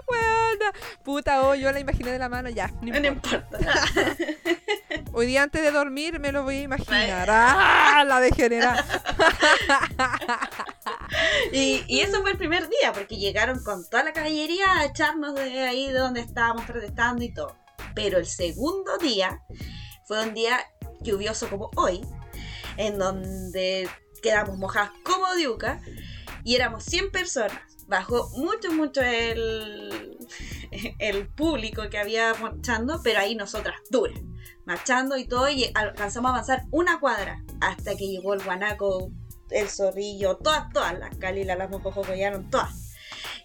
[0.08, 0.72] Weona.
[1.02, 2.68] Puta, oh, yo la imaginé de la mano, ya.
[2.80, 3.58] no No importa.
[3.58, 3.86] importa.
[5.12, 7.28] Hoy día antes de dormir me lo voy a imaginar.
[7.30, 8.04] ¡Ah!
[8.06, 8.84] La degenera.
[11.52, 15.34] Y, y eso fue el primer día, porque llegaron con toda la caballería a echarnos
[15.34, 17.56] de ahí de donde estábamos protestando y todo.
[17.94, 19.42] Pero el segundo día
[20.06, 20.58] fue un día
[21.00, 22.00] lluvioso como hoy,
[22.76, 23.88] en donde
[24.22, 25.80] quedamos mojadas como diuca
[26.44, 27.60] y éramos 100 personas.
[27.86, 30.18] Bajó mucho, mucho el,
[31.36, 34.20] público que había marchando, pero ahí nosotras duras,
[34.64, 39.10] marchando y todo, y alcanzamos a avanzar una cuadra hasta que llegó el guanaco
[39.50, 42.94] el zorrillo, todas, todas, las calilas, las mocojocollaron, todas.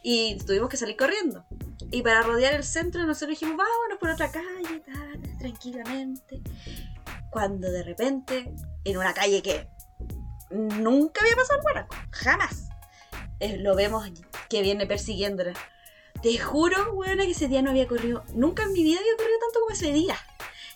[0.01, 1.45] Y tuvimos que salir corriendo.
[1.91, 6.41] Y para rodear el centro nosotros dijimos, vámonos por otra calle, tal, tranquilamente.
[7.29, 9.67] Cuando de repente, en una calle que
[10.49, 12.69] nunca había pasado guanaco, jamás,
[13.39, 14.09] eh, lo vemos
[14.49, 15.53] que viene persiguiéndola.
[16.21, 19.39] Te juro, weona, que ese día no había corrido, nunca en mi vida había corrido
[19.39, 20.15] tanto como ese día.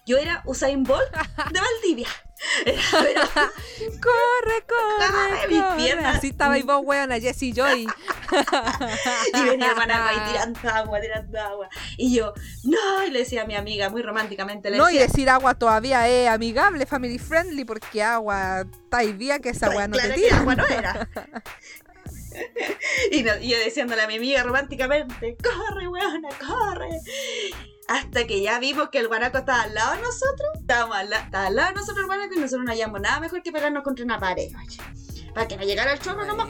[0.06, 1.12] Yo era Usain Bolt
[1.52, 2.08] de Valdivia.
[2.66, 3.52] Era,
[3.86, 5.76] corre, corre, Corre, mis corre.
[5.78, 6.18] piernas.
[6.18, 7.88] Así estaba y vos, weona, Jessie Joy.
[9.34, 11.70] y venía guanaco ahí tirando agua, tirando agua.
[11.98, 15.30] Y yo, no, y le decía a mi amiga muy románticamente, le No, y decir
[15.30, 20.10] agua todavía es amigable, family friendly, porque agua está bien que esa weá no claro
[20.10, 20.38] te que tira.
[20.40, 21.10] agua no era.
[23.12, 26.90] y, no- y yo diciéndole a mi amiga románticamente, corre, weona, corre.
[27.88, 30.50] Hasta que ya vimos que el guanaco estaba al lado de nosotros.
[30.60, 33.20] Estábamos al, la- estaba al lado de nosotros el guanaco y nosotros no hallamos nada
[33.20, 34.78] mejor que pegarnos contra una pared, oye.
[35.34, 36.48] Para que no llegara el chorro nomás.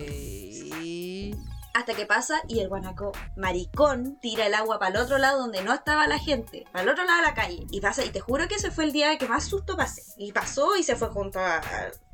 [1.78, 5.62] Hasta que pasa y el guanaco maricón tira el agua para el otro lado donde
[5.62, 7.68] no estaba la gente, para el otro lado de la calle.
[7.70, 10.02] Y pasa, y te juro que ese fue el día que más susto pasé.
[10.18, 11.62] Y pasó y se fue junto a-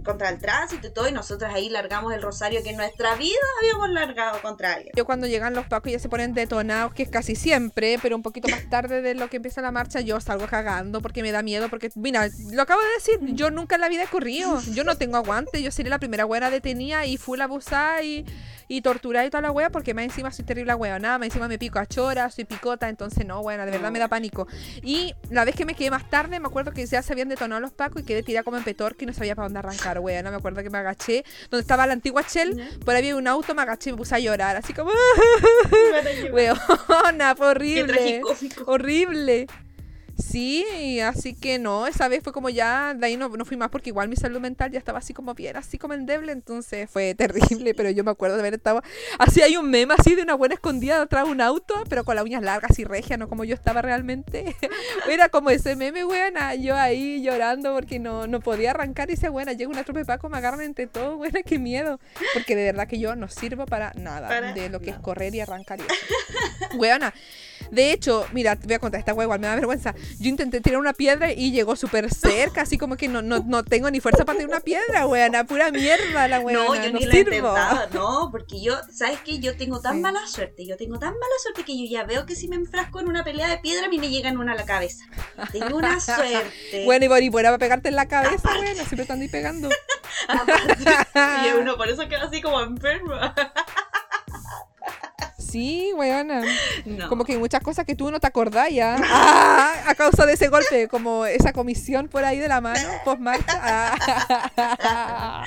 [0.04, 3.38] contra el tránsito y todo, y nosotros ahí largamos el rosario que en nuestra vida
[3.62, 4.91] habíamos largado contra alguien.
[4.97, 8.21] Yo cuando llegan los pacos ya se ponen detonados, que es casi siempre, pero un
[8.21, 11.41] poquito más tarde de lo que empieza la marcha, yo salgo cagando porque me da
[11.41, 14.84] miedo, porque, mira, lo acabo de decir, yo nunca en la vida he corrido, yo
[14.84, 18.26] no tengo aguante, yo sería la primera buena detenida y full abusada y,
[18.73, 21.47] y torturada y toda la wea, porque más encima soy terrible wea, nada, más encima
[21.47, 24.47] me pico a chora, soy picota, entonces no, bueno, de verdad me da pánico.
[24.81, 27.62] Y la vez que me quedé más tarde, me acuerdo que ya se habían detonado
[27.62, 30.23] los pacos y quedé tirada como en petorque y no sabía para dónde arrancar, wea,
[30.23, 33.27] no me acuerdo que me agaché, donde estaba la antigua Shell, por ahí había un
[33.27, 34.89] auto, me agaché y me puse a llorar, así como,
[36.33, 38.21] weona, fue horrible.
[38.65, 39.47] Horrible.
[40.17, 43.69] Sí, así que no, esa vez fue como ya, de ahí no, no fui más
[43.69, 47.15] porque igual mi salud mental ya estaba así como bien, así como endeble, entonces fue
[47.15, 48.84] terrible, pero yo me acuerdo de haber estado,
[49.17, 52.15] así hay un meme así de una buena escondida detrás de un auto, pero con
[52.15, 54.56] las uñas largas y regia, no como yo estaba realmente,
[55.10, 59.30] era como ese meme, buena, yo ahí llorando porque no, no podía arrancar y dice,
[59.30, 61.99] buena, llega una tropa de Paco, me agarran entre todos, buena, qué miedo,
[62.34, 65.34] porque de verdad que yo no sirvo para nada Para de lo que es correr
[65.34, 66.78] y arrancar y eso.
[66.78, 67.13] Weona,
[67.71, 69.93] de hecho, mira, te voy a contar esta wea igual, me da vergüenza.
[70.19, 73.63] Yo intenté tirar una piedra y llegó súper cerca, así como que no, no, no
[73.63, 75.43] tengo ni fuerza para tirar una piedra, weona.
[75.45, 76.63] Pura mierda la weona.
[76.65, 77.36] No, No, yo ni lo he sirvo.
[77.49, 79.39] intentado, no, porque yo, ¿sabes qué?
[79.39, 79.99] Yo tengo tan Sí.
[80.02, 82.99] mala suerte, yo tengo tan mala suerte que yo ya veo que si me enfrasco
[82.99, 85.06] en una pelea de piedra, a mí me llegan una a la cabeza.
[85.52, 86.84] Tengo una suerte.
[86.86, 88.73] Bueno, y Bori, fuera para pegarte en la cabeza, weona.
[88.76, 89.69] Siempre están ahí pegando.
[90.28, 90.78] Aparte,
[91.47, 93.13] y uno por eso queda así como enfermo.
[95.53, 96.41] Sí, weona.
[96.83, 97.07] No.
[97.09, 98.97] Como que hay muchas cosas que tú no te acordás ya.
[99.03, 103.19] Ah, a causa de ese golpe, como esa comisión por ahí de la mano, post
[103.19, 103.93] marcha.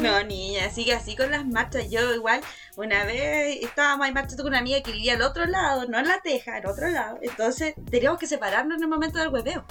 [0.00, 1.88] No, niña, sigue así con las marchas.
[1.90, 2.40] Yo igual,
[2.76, 6.08] una vez estábamos ahí marchando con una amiga que vivía al otro lado, no en
[6.08, 7.18] la teja, al otro lado.
[7.20, 9.64] Entonces teníamos que separarnos en el momento del hueveo.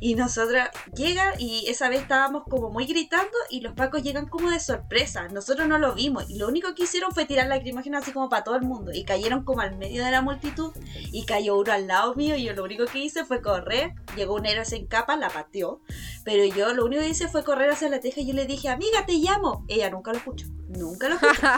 [0.00, 4.50] Y nosotras llega y esa vez estábamos como muy gritando y los pacos llegan como
[4.50, 5.28] de sorpresa.
[5.28, 8.44] Nosotros no lo vimos y lo único que hicieron fue tirar lacrimógenas así como para
[8.44, 8.92] todo el mundo.
[8.92, 10.72] Y cayeron como al medio de la multitud
[11.12, 13.94] y cayó uno al lado mío y yo lo único que hice fue correr.
[14.16, 15.80] Llegó un héroe sin capa, la pateó.
[16.24, 18.68] Pero yo lo único que hice fue correr hacia la teja y yo le dije,
[18.68, 19.64] amiga, te llamo.
[19.68, 20.46] Ella nunca lo escuchó.
[20.76, 21.48] Nunca lo escuchó.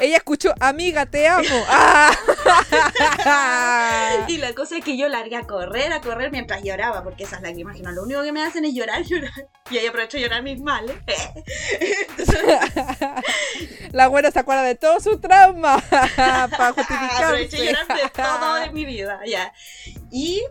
[0.00, 1.64] Ella escuchó, amiga, te amo.
[1.68, 2.10] Ah.
[4.28, 7.40] y la cosa es que yo largué a correr, a correr mientras lloraba, porque esas
[7.42, 9.30] lágrimas que no lo único que me hacen es llorar, llorar.
[9.70, 10.96] Y ahí aprovecho a llorar mis males.
[11.80, 12.40] Entonces,
[13.92, 17.58] La buena se acuerda de todo su trauma para aproveché a justificarse.
[17.64, 19.52] llorar de todo de mi vida, ya.
[20.10, 20.42] Y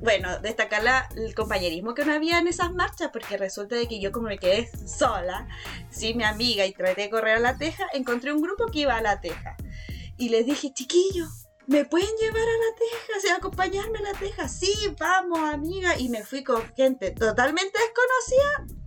[0.00, 4.00] bueno, destacar la- el compañerismo que no había en esas marchas, porque resulta de que
[4.00, 5.46] yo como me quedé sola,
[5.90, 8.96] sin mi amiga y traté de correr a la teja, encontré un grupo que iba
[8.96, 9.56] a la teja.
[10.16, 13.18] Y les dije, chiquillos, ¿me pueden llevar a la teja?
[13.18, 14.48] O sea, acompañarme a la teja.
[14.48, 15.98] Sí, vamos, amiga.
[15.98, 18.78] Y me fui con gente totalmente desconocida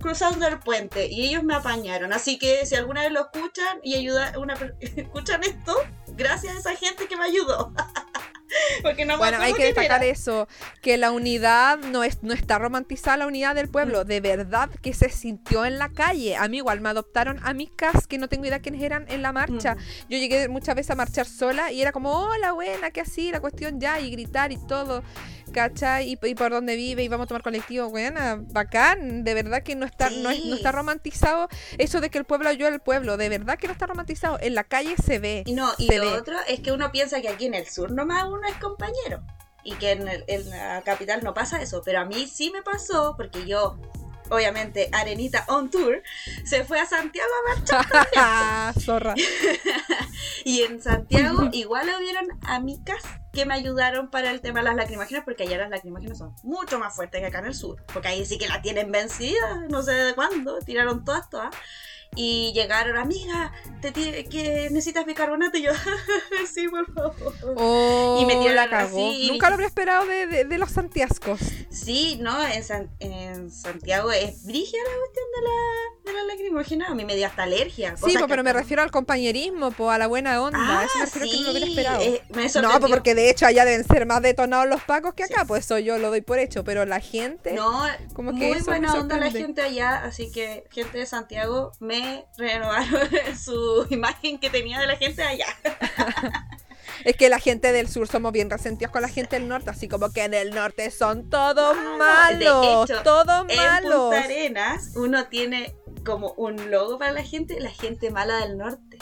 [0.00, 2.12] cruzando el puente y ellos me apañaron.
[2.12, 5.76] Así que si alguna vez lo escuchan y ayuda una escuchan esto,
[6.16, 7.72] gracias a esa gente que me ayudó.
[8.82, 10.12] Porque no me Bueno, hay que destacar era.
[10.12, 10.48] eso,
[10.82, 13.72] que la unidad no, es, no está romantizada, la unidad del Mm.
[13.72, 16.36] pueblo, de verdad que se sintió en la calle.
[16.36, 19.74] A mí igual me adoptaron amigas que no tengo idea quiénes eran en la marcha.
[19.74, 19.78] Mm.
[20.10, 23.30] Yo llegué muchas veces a marchar sola y era como, hola, buena, ¿qué así?
[23.30, 25.02] La cuestión ya, y gritar y todo,
[25.50, 26.08] ¿cachai?
[26.12, 29.74] Y, y por dónde vive, y vamos a tomar colectivo, buena, bacán, de verdad que
[29.76, 33.16] no está, no, es- no está romantizado eso de que el pueblo ayuda al pueblo,
[33.16, 35.42] de verdad que no está romantizado, en la calle se ve.
[35.46, 36.18] Y no, y lo ve.
[36.18, 39.22] otro es que uno piensa que aquí en el sur nomás uno es compañero.
[39.62, 41.82] Y que en, el- en la capital no pasa eso.
[41.84, 43.76] Pero a mí sí me pasó, porque yo,
[44.30, 46.02] obviamente, Arenita on tour,
[46.44, 48.74] se fue a Santiago a marchar.
[48.80, 49.14] Zorra.
[50.44, 53.02] Y en Santiago igual hubieron amigas
[53.32, 56.78] que me ayudaron para el tema de las lacrimógenas, porque allá las lacrimógenas son mucho
[56.78, 57.82] más fuertes que acá en el sur.
[57.92, 61.54] Porque ahí sí que la tienen vencida, no sé de cuándo, tiraron todas, todas.
[62.16, 65.72] Y llegaron, amiga, te que necesitas bicarbonato y yo,
[66.52, 67.34] sí, por favor.
[67.56, 69.08] Oh, Y me tiraron la cagó.
[69.10, 69.28] así.
[69.30, 71.38] Nunca lo habría esperado de, de- de los santiascos.
[71.70, 76.86] Sí, no, en, San- en Santiago es brígida la cuestión de la, de la lacrimógena,
[76.88, 77.96] a mí me dio hasta alergia.
[77.96, 80.58] Sí, po, pero me refiero al compañerismo, po, a la buena onda.
[80.60, 82.02] Ah, Eso me refiero que no lo hubiera sí, esperado.
[82.02, 82.22] eh,
[82.80, 85.78] No, porque de hecho allá deben ser más detonados los pacos que acá, pues eso
[85.78, 87.52] yo lo doy por hecho, pero la gente...
[87.52, 91.99] No, Como que muy buena onda la gente allá, así que gente de Santiago me
[92.36, 93.08] renovaron
[93.42, 95.46] su imagen que tenía de la gente allá.
[97.04, 99.88] Es que la gente del sur somos bien resentidos con la gente del norte, así
[99.88, 103.94] como que en el norte son todos Ah, malos, de hecho, todos En malos.
[104.10, 108.98] Punta Arenas uno tiene como un logo para la gente, la gente mala del norte.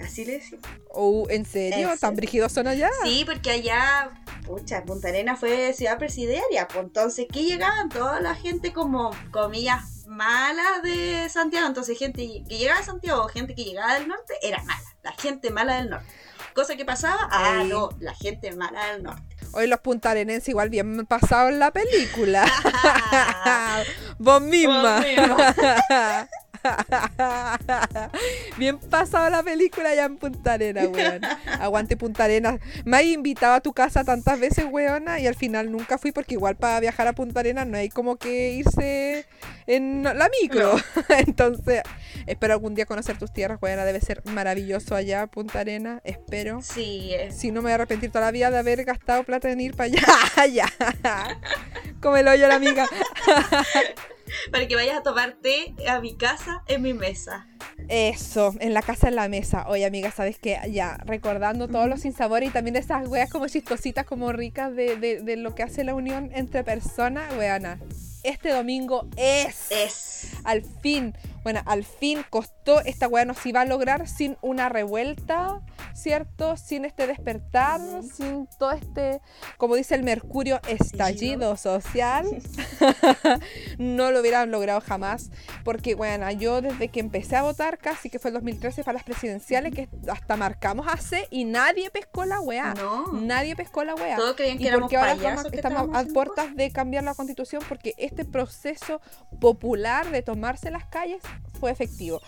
[0.00, 0.64] Así le decimos.
[0.90, 1.78] Oh, ¿En serio?
[1.78, 2.16] ¿En ¿Tan serio?
[2.16, 2.90] brígidos son allá?
[3.02, 4.10] Sí, porque allá,
[4.46, 10.01] pucha, Punta Arenas fue ciudad presidiaria, pues entonces que llegaban toda la gente como, comillas,
[10.12, 14.62] mala de Santiago, entonces gente que llegaba de Santiago, gente que llegaba del norte, era
[14.62, 16.06] mala, la gente mala del norte.
[16.54, 19.22] Cosa que pasaba, ah, no, la gente mala del norte.
[19.52, 22.44] Hoy los puntarenenses igual bien pasados en la película.
[24.18, 24.96] Vos misma.
[24.96, 26.28] Vos misma.
[28.58, 31.20] Bien pasado la película ya en Punta Arenas, weón.
[31.60, 32.60] Aguante Punta Arenas.
[32.84, 36.34] Me has invitado a tu casa tantas veces, weona, y al final nunca fui porque
[36.34, 39.26] igual para viajar a Punta Arenas no hay como que irse
[39.66, 40.76] en la micro.
[41.08, 41.82] Entonces,
[42.26, 43.84] espero algún día conocer tus tierras, weona.
[43.84, 46.00] Debe ser maravilloso allá, Punta Arenas.
[46.04, 46.60] Espero.
[46.62, 47.36] Sí, es.
[47.36, 49.74] Si no me voy a arrepentir toda la vida de haber gastado plata en ir
[49.74, 50.46] para allá.
[50.52, 51.38] ya.
[52.00, 52.86] Como el hoyo la amiga.
[54.52, 57.46] Para que vayas a tomar té a mi casa en mi mesa.
[57.88, 59.66] Eso, en la casa en la mesa.
[59.68, 60.58] Oye, amiga, ¿sabes qué?
[60.70, 65.20] Ya, recordando todos los sinsabores y también esas weas como chistositas, como ricas de, de-
[65.22, 67.78] de lo que hace la unión entre personas, weana.
[68.22, 69.70] Este domingo es.
[69.70, 70.31] Es.
[70.44, 74.68] Al fin, bueno, al fin costó, esta weá no se iba a lograr sin una
[74.68, 75.60] revuelta,
[75.94, 76.56] ¿cierto?
[76.56, 79.20] Sin este despertar, sin todo este,
[79.56, 82.26] como dice el Mercurio, estallido social.
[83.78, 85.30] no lo hubieran logrado jamás,
[85.64, 89.04] porque bueno, yo desde que empecé a votar, casi que fue el 2013 para las
[89.04, 92.74] presidenciales, que hasta marcamos hace y nadie pescó la weá.
[92.74, 93.12] No.
[93.12, 94.18] Nadie pescó la weá.
[94.36, 97.62] Creían que ¿Y éramos por qué ahora estamos, a puertas de cambiar la constitución?
[97.68, 99.00] Porque este proceso
[99.40, 101.22] popular de tomarse las calles
[101.60, 102.20] fue efectivo.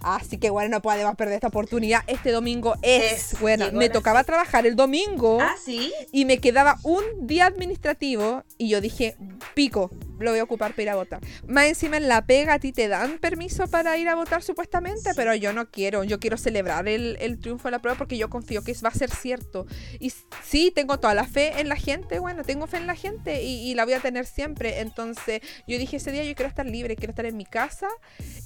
[0.00, 2.02] Así que bueno, no podemos perder esta oportunidad.
[2.06, 5.92] Este domingo es, Es, bueno, llegó me tocaba trabajar el domingo Ah, sí.
[6.12, 9.16] y me quedaba un día administrativo y yo dije,
[9.54, 11.20] pico, lo voy a ocupar para ir a votar.
[11.46, 15.10] Más encima en la pega a ti te dan permiso para ir a votar supuestamente,
[15.14, 18.28] pero yo no quiero, yo quiero celebrar el, el triunfo de la prueba porque yo
[18.30, 19.66] confío que va a ser cierto.
[19.98, 20.12] Y
[20.44, 23.70] sí, tengo toda la fe en la gente, bueno, tengo fe en la gente y,
[23.70, 24.80] y la voy a tener siempre.
[24.80, 27.88] Entonces yo dije ese día yo quiero estar libre, quiero estar en mi casa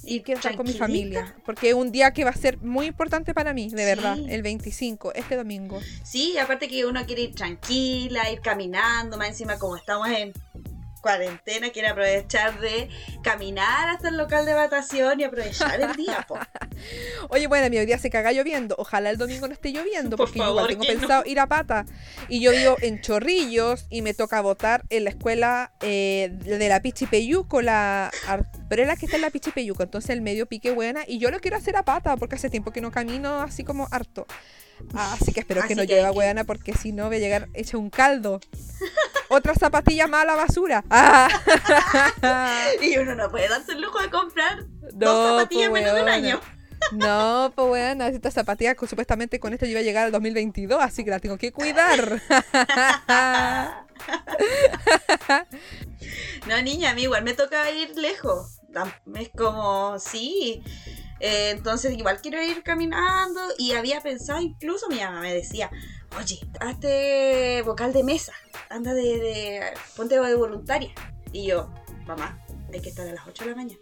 [0.03, 1.35] y quiero estar con mi familia.
[1.45, 3.75] Porque es un día que va a ser muy importante para mí, de Sí.
[3.85, 5.79] verdad, el 25, este domingo.
[6.03, 10.33] Sí, aparte que uno quiere ir tranquila, ir caminando, más encima como estamos en
[11.03, 12.89] cuarentena, quiere aprovechar de
[13.21, 16.39] caminar hasta el local de votación y aprovechar el día, po.
[17.29, 18.75] Oye, bueno, mi hoy día se caga lloviendo.
[18.79, 20.99] Ojalá el domingo no esté lloviendo, Por porque yo igual favor, tengo que no.
[21.01, 21.85] pensado ir a pata.
[22.29, 26.81] Y yo vivo en Chorrillos y me toca votar en la escuela eh, de la
[26.81, 29.83] Pichipeyuco, la arbrela que está en la Pichipeyuco.
[29.83, 31.03] Entonces el medio pique buena.
[31.05, 33.87] Y yo lo quiero hacer a pata, porque hace tiempo que no camino así como
[33.91, 34.25] harto.
[34.93, 37.77] Así que espero que no que llueva, weana, porque si no voy a llegar hecha
[37.77, 38.39] un caldo.
[39.29, 40.83] Otra zapatilla más a la basura.
[40.89, 41.27] Ah.
[42.81, 46.01] Y uno no puede darse el lujo de comprar No, dos zapatillas po, menos de
[46.01, 46.13] un weona.
[46.27, 46.41] año.
[46.91, 51.03] No, pues bueno, estas zapatillas supuestamente con esto yo iba a llegar al 2022, así
[51.03, 52.21] que las tengo que cuidar.
[56.47, 58.59] No, niña, a mí igual me toca ir lejos.
[59.15, 60.61] Es como, sí.
[61.25, 65.71] Eh, entonces igual quiero ir caminando y había pensado, incluso mi mamá me decía,
[66.19, 68.33] oye, hazte vocal de mesa,
[68.69, 69.61] anda de, de
[69.95, 70.93] ponte de voluntaria.
[71.31, 71.73] Y yo,
[72.05, 72.37] mamá,
[72.73, 73.79] hay que estar a las 8 de la mañana.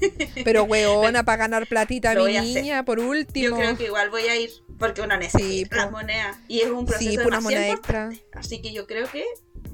[0.44, 2.62] Pero weona, para ganar platita, Lo mi hacer.
[2.62, 3.56] niña, por Yo último.
[3.56, 6.86] creo que igual voy a ir porque uno necesita Sí, las monedas y es un
[6.86, 8.10] proceso Sí, una moneda extra.
[8.34, 9.24] Así que yo creo que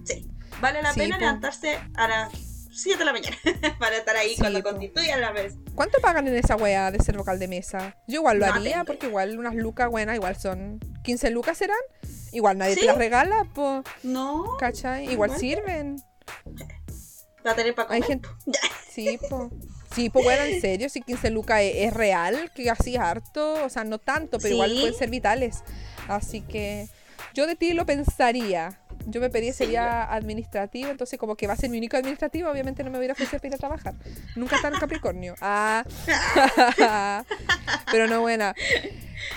[0.04, 0.26] sí,
[0.62, 1.20] vale la Sí, pena po.
[1.20, 2.32] levantarse a las
[2.74, 3.36] 7 de la mañana
[3.78, 4.70] para estar ahí Sí, cuando po.
[4.70, 5.56] constituyan la mesa.
[5.74, 7.96] ¿Cuánto pagan en esa wea de ser vocal de mesa?
[8.06, 11.58] Yo igual lo No haría, tengo porque igual unas lucas buenas, igual son 15 lucas
[11.58, 11.76] serán.
[12.32, 12.80] Igual nadie Sí.
[12.80, 15.04] te las regala, pues, No, ¿cachai?
[15.10, 15.40] Igual Igual.
[15.40, 15.96] sirven.
[17.46, 18.20] va a tener para Hay comer.
[18.22, 18.28] gente.
[18.90, 19.50] Sí, pues.
[19.94, 23.68] Sí, pues bueno, en serio, si 15 lucas es, es real, que así harto, o
[23.68, 24.78] sea, no tanto, pero igual Sí.
[24.80, 25.62] pueden ser vitales.
[26.08, 26.88] Así que
[27.32, 28.80] yo de ti lo pensaría.
[29.06, 32.50] Yo me pedí ese día administrativo, entonces como que va a ser mi único administrativo,
[32.50, 33.94] obviamente no me voy a ofrecer para ir a trabajar.
[34.36, 35.34] Nunca está en Capricornio.
[35.40, 35.84] Ah.
[37.90, 38.54] Pero no buena.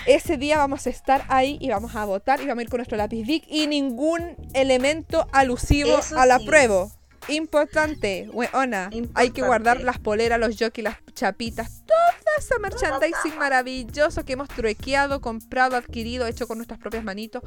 [0.06, 2.78] Ese día vamos a estar ahí y vamos a votar y vamos a ir con
[2.78, 6.46] nuestro lápiz Bic y ningún elemento alusivo Eso a la sí.
[6.46, 6.88] prueba.
[7.28, 8.90] Importante, weona.
[9.14, 14.48] Hay que guardar las poleras, los jockeys, las chapitas, toda esa merchandising maravilloso que hemos
[14.48, 17.42] truequeado, comprado, adquirido, hecho con nuestras propias manitos.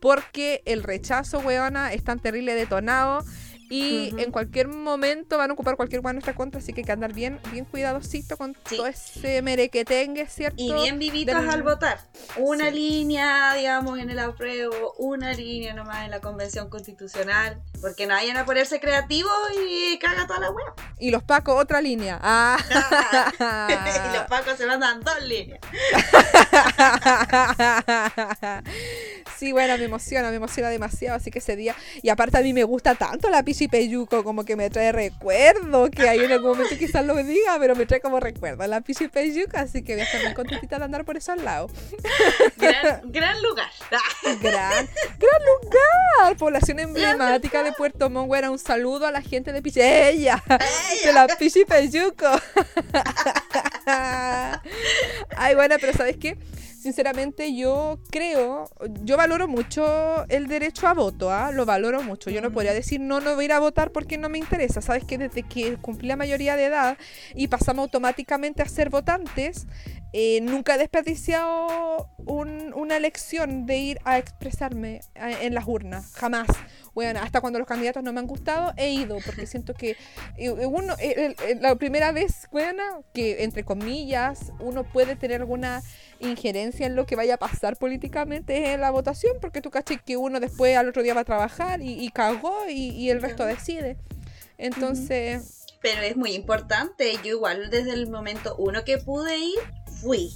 [0.00, 3.24] Porque el rechazo, weona, es tan terrible detonado.
[3.72, 6.84] Y en cualquier momento van a ocupar cualquier weá en nuestra contra, así que hay
[6.84, 8.76] que andar bien, bien cuidadosito con Sí.
[8.76, 10.62] todo ese merequetengue, ¿cierto?
[10.62, 11.98] Y bien vivitos del- al votar.
[12.36, 12.74] Una Sí.
[12.74, 17.60] línea, digamos, en el apruebo, una línea nomás en la convención constitucional.
[17.80, 19.32] Porque no vayan a ponerse creativos
[19.68, 20.66] y caga toda la web.
[21.00, 22.18] Y los pacos, otra línea.
[22.22, 22.56] Ah.
[24.12, 25.60] y los pacos se mandan dos líneas.
[29.38, 31.74] sí, bueno, me emociona, me emociona demasiado, así que ese día.
[32.02, 36.08] Y aparte a mí me gusta tanto la Peyuco, como que me trae recuerdo, que
[36.08, 39.56] ahí en algún momento quizás lo diga, pero me trae como recuerdo la Pichi Peyuco,
[39.56, 41.70] así que voy a estar muy contentita de andar por esos lados.
[42.56, 43.70] Gran, gran lugar.
[44.40, 44.88] Gran,
[45.18, 49.80] gran lugar, población emblemática de Puerto Montt, Bueno, un saludo a la gente de Pichi,
[49.80, 50.42] ella,
[51.04, 52.26] de la Pichi Peyuco.
[55.36, 56.36] Ay, bueno, pero ¿sabes qué?
[56.82, 58.68] Sinceramente yo creo,
[59.04, 61.52] yo valoro mucho el derecho a voto, ¿ah?
[61.52, 62.28] lo valoro mucho.
[62.28, 62.54] Yo no Ujú.
[62.54, 64.80] podría decir no, no voy a ir a votar porque no me interesa.
[64.80, 66.98] Sabes que desde que cumplí la mayoría de edad
[67.36, 69.66] y pasamos automáticamente a ser votantes,
[70.12, 76.12] eh, nunca he desperdiciado un- una elección de ir a expresarme a- en las urnas,
[76.14, 76.48] jamás.
[76.94, 79.96] Bueno, hasta cuando los candidatos no me han gustado, he ido, porque siento que
[80.36, 85.40] eh, uno, eh, el- el- la primera vez, bueno, que entre comillas, uno puede tener
[85.40, 85.82] alguna
[86.20, 89.98] injerencia en lo que vaya a pasar políticamente es en la votación, porque tú caché
[90.04, 93.22] que uno después al otro día va a trabajar y, y cagó y, y el
[93.22, 93.96] resto decide.
[94.58, 97.12] Entonces, Pero es muy importante.
[97.24, 99.58] Yo igual desde el momento uno que pude ir,
[100.00, 100.30] fui.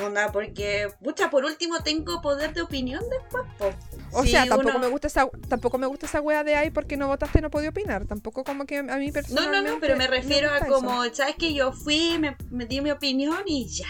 [0.00, 3.72] Onda, porque, pucha, por último tengo poder de opinión después, po.
[4.18, 6.70] o Sí, sea, tampoco uno- me gusta esa tampoco me gusta esa wea de ahí
[6.70, 9.80] porque no votaste no podía opinar, tampoco como que a mí No, personalmente no, no,
[9.80, 10.66] pero me refiero a eso.
[10.68, 13.86] como, ¿sabes que Yo fui, me, me di mi opinión y ya.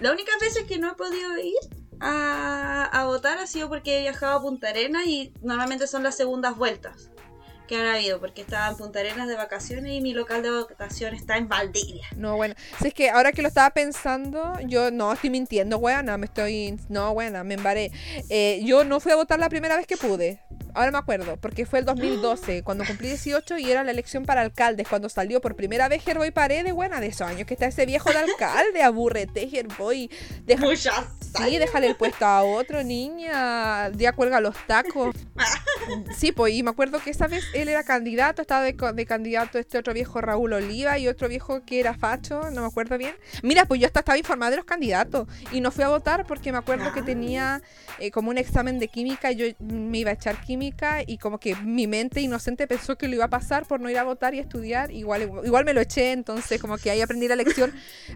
[0.00, 1.54] La única veces que no he podido ir
[2.00, 6.16] a, a votar ha sido porque he viajado a Punta Arenas y normalmente son las
[6.16, 7.10] segundas vueltas
[7.70, 11.14] que han habido, porque estaba en Punta Arenas de vacaciones y mi local de votación
[11.14, 12.04] está en Valdivia.
[12.16, 12.56] No, bueno.
[12.80, 16.18] Si es que ahora que lo estaba pensando, yo no estoy mintiendo, weona.
[16.18, 16.80] Me estoy.
[16.88, 17.92] No, weona, me embaré.
[18.28, 20.40] Eh, yo no fui a votar la primera vez que pude.
[20.74, 24.40] Ahora me acuerdo, porque fue el 2012, cuando cumplí 18 y era la elección para
[24.42, 24.88] alcaldes.
[24.88, 28.10] Cuando salió por primera vez Gerboy Paredes, buena de esos años que está ese viejo
[28.10, 28.82] de alcalde.
[28.82, 30.10] Aburrete, Gerboy.
[30.44, 30.94] Deja, Muchas.
[31.36, 33.90] Sí, déjale el puesto a otro, niña.
[33.90, 35.14] Día cuelga los tacos.
[36.16, 39.78] Sí, pues, y me acuerdo que esa vez él era candidato, estaba de candidato este
[39.78, 43.14] otro viejo Raúl Oliva y otro viejo que era facho, no me acuerdo bien.
[43.42, 46.52] Mira, pues yo hasta estaba informada de los candidatos y no fui a votar porque
[46.52, 47.04] me acuerdo que Ah.
[47.04, 47.62] tenía
[47.98, 50.59] eh, como un examen de química y yo me iba a echar química
[51.06, 53.98] y como que mi mente inocente pensó que lo iba a pasar por no ir
[53.98, 54.90] a votar y estudiar.
[54.90, 57.72] Igual, igual me lo eché, entonces como que ahí aprendí la lección,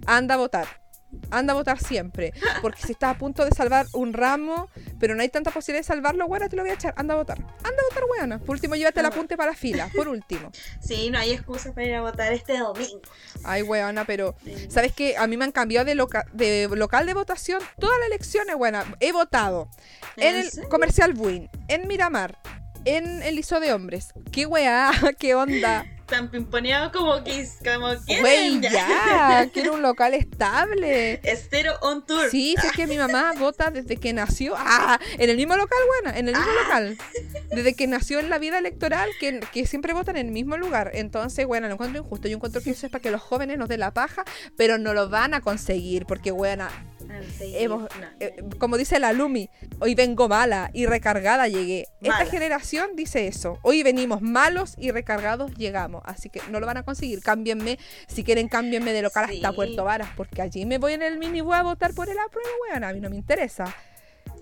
[0.07, 0.84] anda a votar.
[1.31, 2.33] Anda a votar siempre.
[2.63, 5.87] Porque si estás a punto de salvar un ramo, pero no hay tanta posibilidad de
[5.87, 6.95] salvarlo, bueno, te lo voy a echar.
[6.97, 7.39] Anda a votar.
[7.39, 8.39] Anda a votar, weona.
[8.39, 9.89] Por último, llévate el apunte para la fila.
[9.95, 10.51] Por último.
[10.81, 13.01] Sí, no hay excusa para ir a votar este domingo.
[13.45, 14.35] Ay, weona, pero
[14.69, 15.17] ¿sabes qué?
[15.17, 18.85] A mí me han cambiado de, loca- de local de votación todas las elecciones, buena.
[19.01, 19.69] He votado
[20.17, 20.69] en ¿En el serio?
[20.69, 22.39] Comercial Buin, en Miramar,
[22.85, 24.13] en el Liceo de Hombres.
[24.33, 24.91] ¿Qué weá?
[25.19, 25.85] ¿Qué onda?
[26.15, 27.89] Tan pimponeado como que como
[28.21, 29.49] Güey, ya.
[29.53, 31.15] Quiero un local estable.
[31.25, 32.31] Estero on tour.
[32.31, 34.55] Sí, sé que mi mamá vota desde que nació.
[34.57, 36.63] Ah, en el mismo local, buena, en el mismo Ah.
[36.63, 36.99] local.
[37.51, 40.93] Desde que nació en la vida electoral, que, que siempre votan en el mismo lugar.
[40.95, 42.29] Entonces, bueno, lo encuentro injusto.
[42.29, 44.25] Yo encuentro que eso es para que los jóvenes nos den la paja,
[44.57, 46.94] pero no lo van a conseguir, porque, buena, sí,
[47.41, 48.07] hemos, no.
[48.21, 49.51] eh, como dice la Lumi,
[49.81, 51.87] hoy vengo mala y recargada llegué.
[52.03, 53.59] Esta generación dice eso.
[53.63, 56.03] Hoy venimos malos y recargados llegamos.
[56.05, 57.21] Así que no lo van a conseguir.
[57.21, 59.53] Cámbienme, si quieren, cámbienme de local hasta.
[59.53, 62.49] Puerto Varas, porque allí me voy en el mini voy a votar por el apruebo,
[62.69, 62.85] weón.
[62.85, 63.73] A mí no me interesa.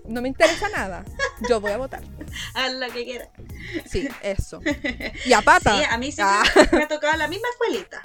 [0.05, 1.05] No me interesa nada.
[1.47, 2.01] Yo voy a votar.
[2.55, 3.29] Haz lo que quieras.
[3.85, 4.59] Sí, eso.
[5.25, 5.77] Y a pata.
[5.77, 6.67] Sí, a mí siempre Ah.
[6.73, 8.01] me ha tocado la misma escuelita.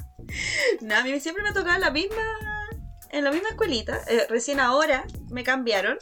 [0.83, 2.17] No, a mí siempre me ha tocado la misma.
[3.11, 4.01] En la misma escuelita.
[4.09, 5.99] Eh, recién ahora me cambiaron.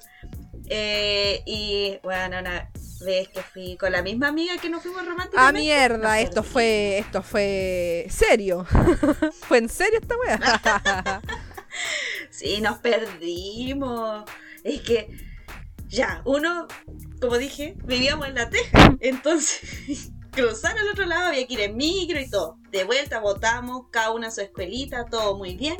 [0.69, 2.71] Eh, y bueno, una
[3.05, 5.61] vez que fui con la misma amiga que nos fuimos Ah, románticamente.
[5.61, 8.67] mierda, nos esto fue, esto fue serio.
[9.43, 11.21] fue en serio esta wea.
[12.31, 14.25] Sí, nos perdimos.
[14.65, 15.09] Es que
[15.87, 16.67] ya, uno
[17.21, 18.97] como dije, vivíamos en la teja.
[19.01, 22.59] Entonces, cruzar al otro lado había que ir en micro y todo.
[22.71, 25.77] De vuelta votamos, cada una a su escuelita, todo muy bien.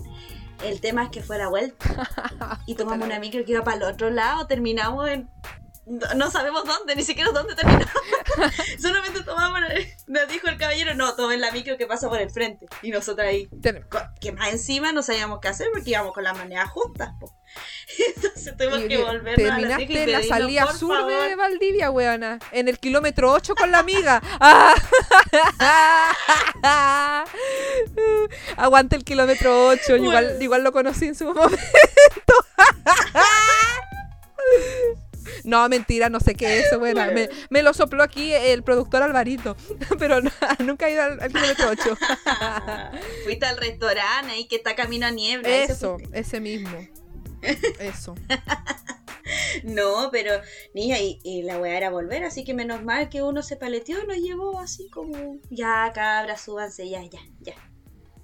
[0.65, 2.11] El tema es que fue la vuelta.
[2.67, 5.29] Y tomamos una micro que iba para el otro lado, terminamos en
[5.87, 7.87] no, sabemos dónde, ni siquiera dónde terminamos.
[8.81, 9.61] Solamente tomamos,
[10.09, 12.67] nos dijo el caballero, no, tomen la micro que pasa por el frente.
[12.83, 13.49] Y nosotros ahí,
[14.21, 17.11] que más encima no sabíamos qué hacer porque íbamos con las maneras justas.
[17.21, 17.33] po.
[18.17, 21.37] Entonces tuvimos Y- que volver a la terminaste en la pedirnos, salida sur de.
[21.37, 22.39] Valdivia, weona.
[22.51, 24.21] En el kilómetro 8 con la amiga.
[28.57, 29.97] Aguante el kilómetro 8.
[29.97, 31.57] Igual, igual lo conocí en su momento.
[35.45, 37.07] No, mentira, no sé qué es eso, buena.
[37.07, 39.57] Me, me lo sopló aquí el productor Alvarito.
[39.99, 40.31] Pero no-
[40.65, 41.97] nunca he ido al, al kilómetro 8.
[43.25, 45.49] Fuiste al restaurante ahí que está camino a niebla.
[45.49, 46.77] Eso, ese mismo.
[47.79, 48.15] Eso.
[49.65, 50.31] No, pero
[50.73, 54.01] niña, y, y la weá era volver, así que menos mal que uno se paleteó
[54.03, 57.55] y nos llevó así como, ya cabras, súbanse, ya, ya, ya,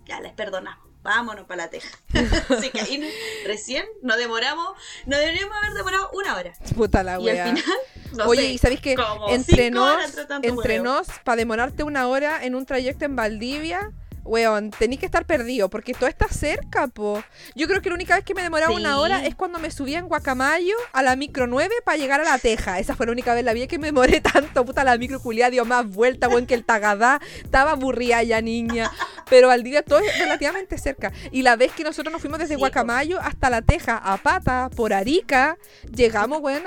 [0.06, 1.88] ya les perdonamos, vámonos para la teja.
[2.56, 3.02] así que ahí
[3.46, 4.76] recién nos demoramos,
[5.06, 6.52] nos deberíamos haber demorado una hora.
[6.76, 7.44] Puta la y al wea.
[7.46, 7.64] final,
[8.12, 10.84] no Oye, sé, ¿y sabéis que como entre cinco nos, horas entre tanto entre huevo.
[10.84, 13.90] nos, para demorarte una hora en un trayecto en Valdivia,
[14.24, 17.22] weón, tenéis que estar perdido, porque todo está cerca, po.
[17.54, 18.98] Yo creo que la única vez que me demoraba una Sí.
[19.00, 22.38] hora es cuando me subía en Guacamayo a la micro 9 para llegar a la
[22.38, 22.78] Teja.
[22.78, 25.20] Esa fue la única vez en la vida que me demoré tanto, puta, la micro
[25.20, 27.20] culiada dio más vuelta, weón, que el Tagadá.
[27.42, 28.90] Estaba aburrida ya, niña.
[29.28, 31.12] Pero Valdivia todo es relativamente cerca.
[31.30, 32.58] Y la vez que nosotros nos fuimos desde Sí.
[32.60, 35.56] Guacamayo hasta la Teja, a pata, por Arica,
[35.94, 36.62] llegamos, weón,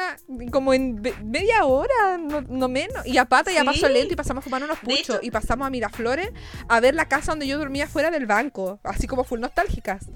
[0.52, 3.06] como en media hora, no, no menos.
[3.06, 3.66] Y a pata y a Sí.
[3.68, 5.20] paso lento y pasamos a fumar unos puchos.
[5.22, 6.30] Y pasamos a Miraflores
[6.68, 8.80] a ver la casa donde yo dormía fuera del banco.
[8.84, 10.06] Así como full nostálgicas.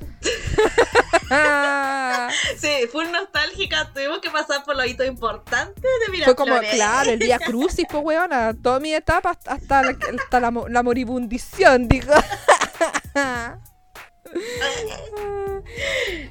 [2.57, 6.25] Sí, fue nostálgica, tuvimos que pasar por los hitos importantes de Miraflores.
[6.25, 8.53] Fue como, claro, el día crucis, pues, weona.
[8.53, 9.89] Toda mi etapa hasta, la,
[10.21, 12.13] hasta la, mo- la moribundición, digo.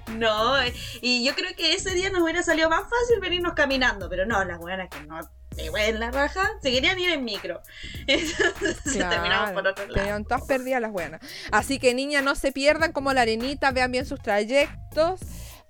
[0.09, 0.55] No,
[1.01, 4.45] y yo creo que ese día nos hubiera salido más fácil venirnos caminando, pero no,
[4.45, 5.19] las buenas que no
[5.59, 7.63] te en la raja, se querían ir en micro.
[8.07, 9.95] Entonces terminamos por otro lado.
[9.95, 11.21] Tenían todas perdidas las buenas.
[11.51, 15.21] Así que niñas, no se pierdan como la arenita, vean bien sus trayectos.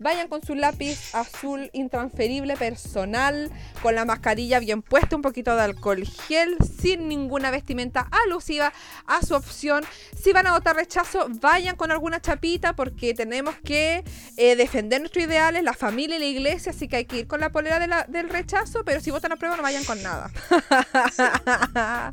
[0.01, 3.51] Vayan con su lápiz azul intransferible personal,
[3.83, 8.73] con la mascarilla bien puesta, un poquito de alcohol gel, sin ninguna vestimenta alusiva
[9.07, 9.85] a su opción.
[10.17, 14.05] Si van a votar rechazo, vayan con alguna chapita porque tenemos que
[14.37, 17.41] eh, defender nuestros ideales, la familia y la iglesia, así que hay que ir con
[17.41, 20.31] la polera del rechazo, pero si votan a prueba no vayan con nada.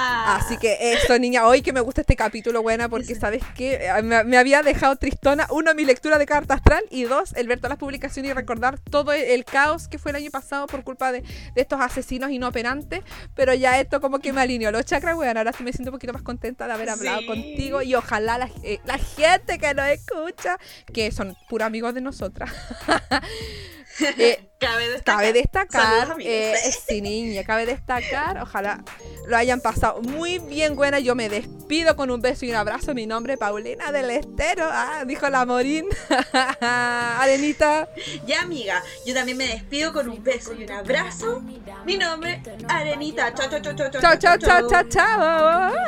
[0.00, 4.24] Así que eso, niña, hoy que me gusta este capítulo, buena, porque sabes que me,
[4.24, 7.70] me había dejado tristona, uno, mi lectura de carta astral, y dos, el ver todas
[7.70, 11.12] las publicaciones y recordar todo el, el caos que fue el año pasado por culpa
[11.12, 13.02] de, de estos asesinos inoperantes.
[13.34, 15.36] Pero ya esto como que me alineó los chakras, weón.
[15.36, 17.26] Ahora sí me siento un poquito más contenta de haber hablado Sí.
[17.26, 20.58] contigo y ojalá la, eh, la gente que nos escucha,
[20.92, 22.50] que son puros amigos de nosotras.
[24.18, 25.16] eh, Cabe destacar.
[25.16, 26.54] Cabe destacar, Saludos, eh,
[26.86, 28.84] sí niña, cabe destacar, ojalá
[29.26, 30.98] lo hayan pasado muy bien, buena.
[30.98, 32.92] Yo me despido con un beso y un abrazo.
[32.92, 35.86] Mi nombre es Paulina del Estero, ah, dijo la Morín.
[36.60, 37.88] Arenita,
[38.26, 41.42] Ya, amiga, yo también me despido con un beso y un abrazo.
[41.86, 43.32] Mi nombre, Arenita.
[43.32, 45.72] Chao, chao, chao, chao, chao, chao, chao, chao, chao.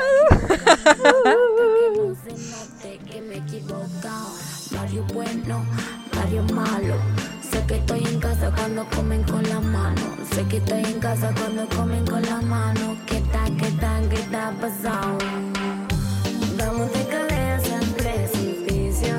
[6.22, 10.00] note Sé que estoy en casa cuando comen con la mano.
[10.34, 12.96] Sé que estoy en casa cuando comen con la mano.
[13.07, 15.18] ¿Qué tal, qué tal, qué está pasado?
[16.57, 19.14] Vamos de cabeza al precipicio.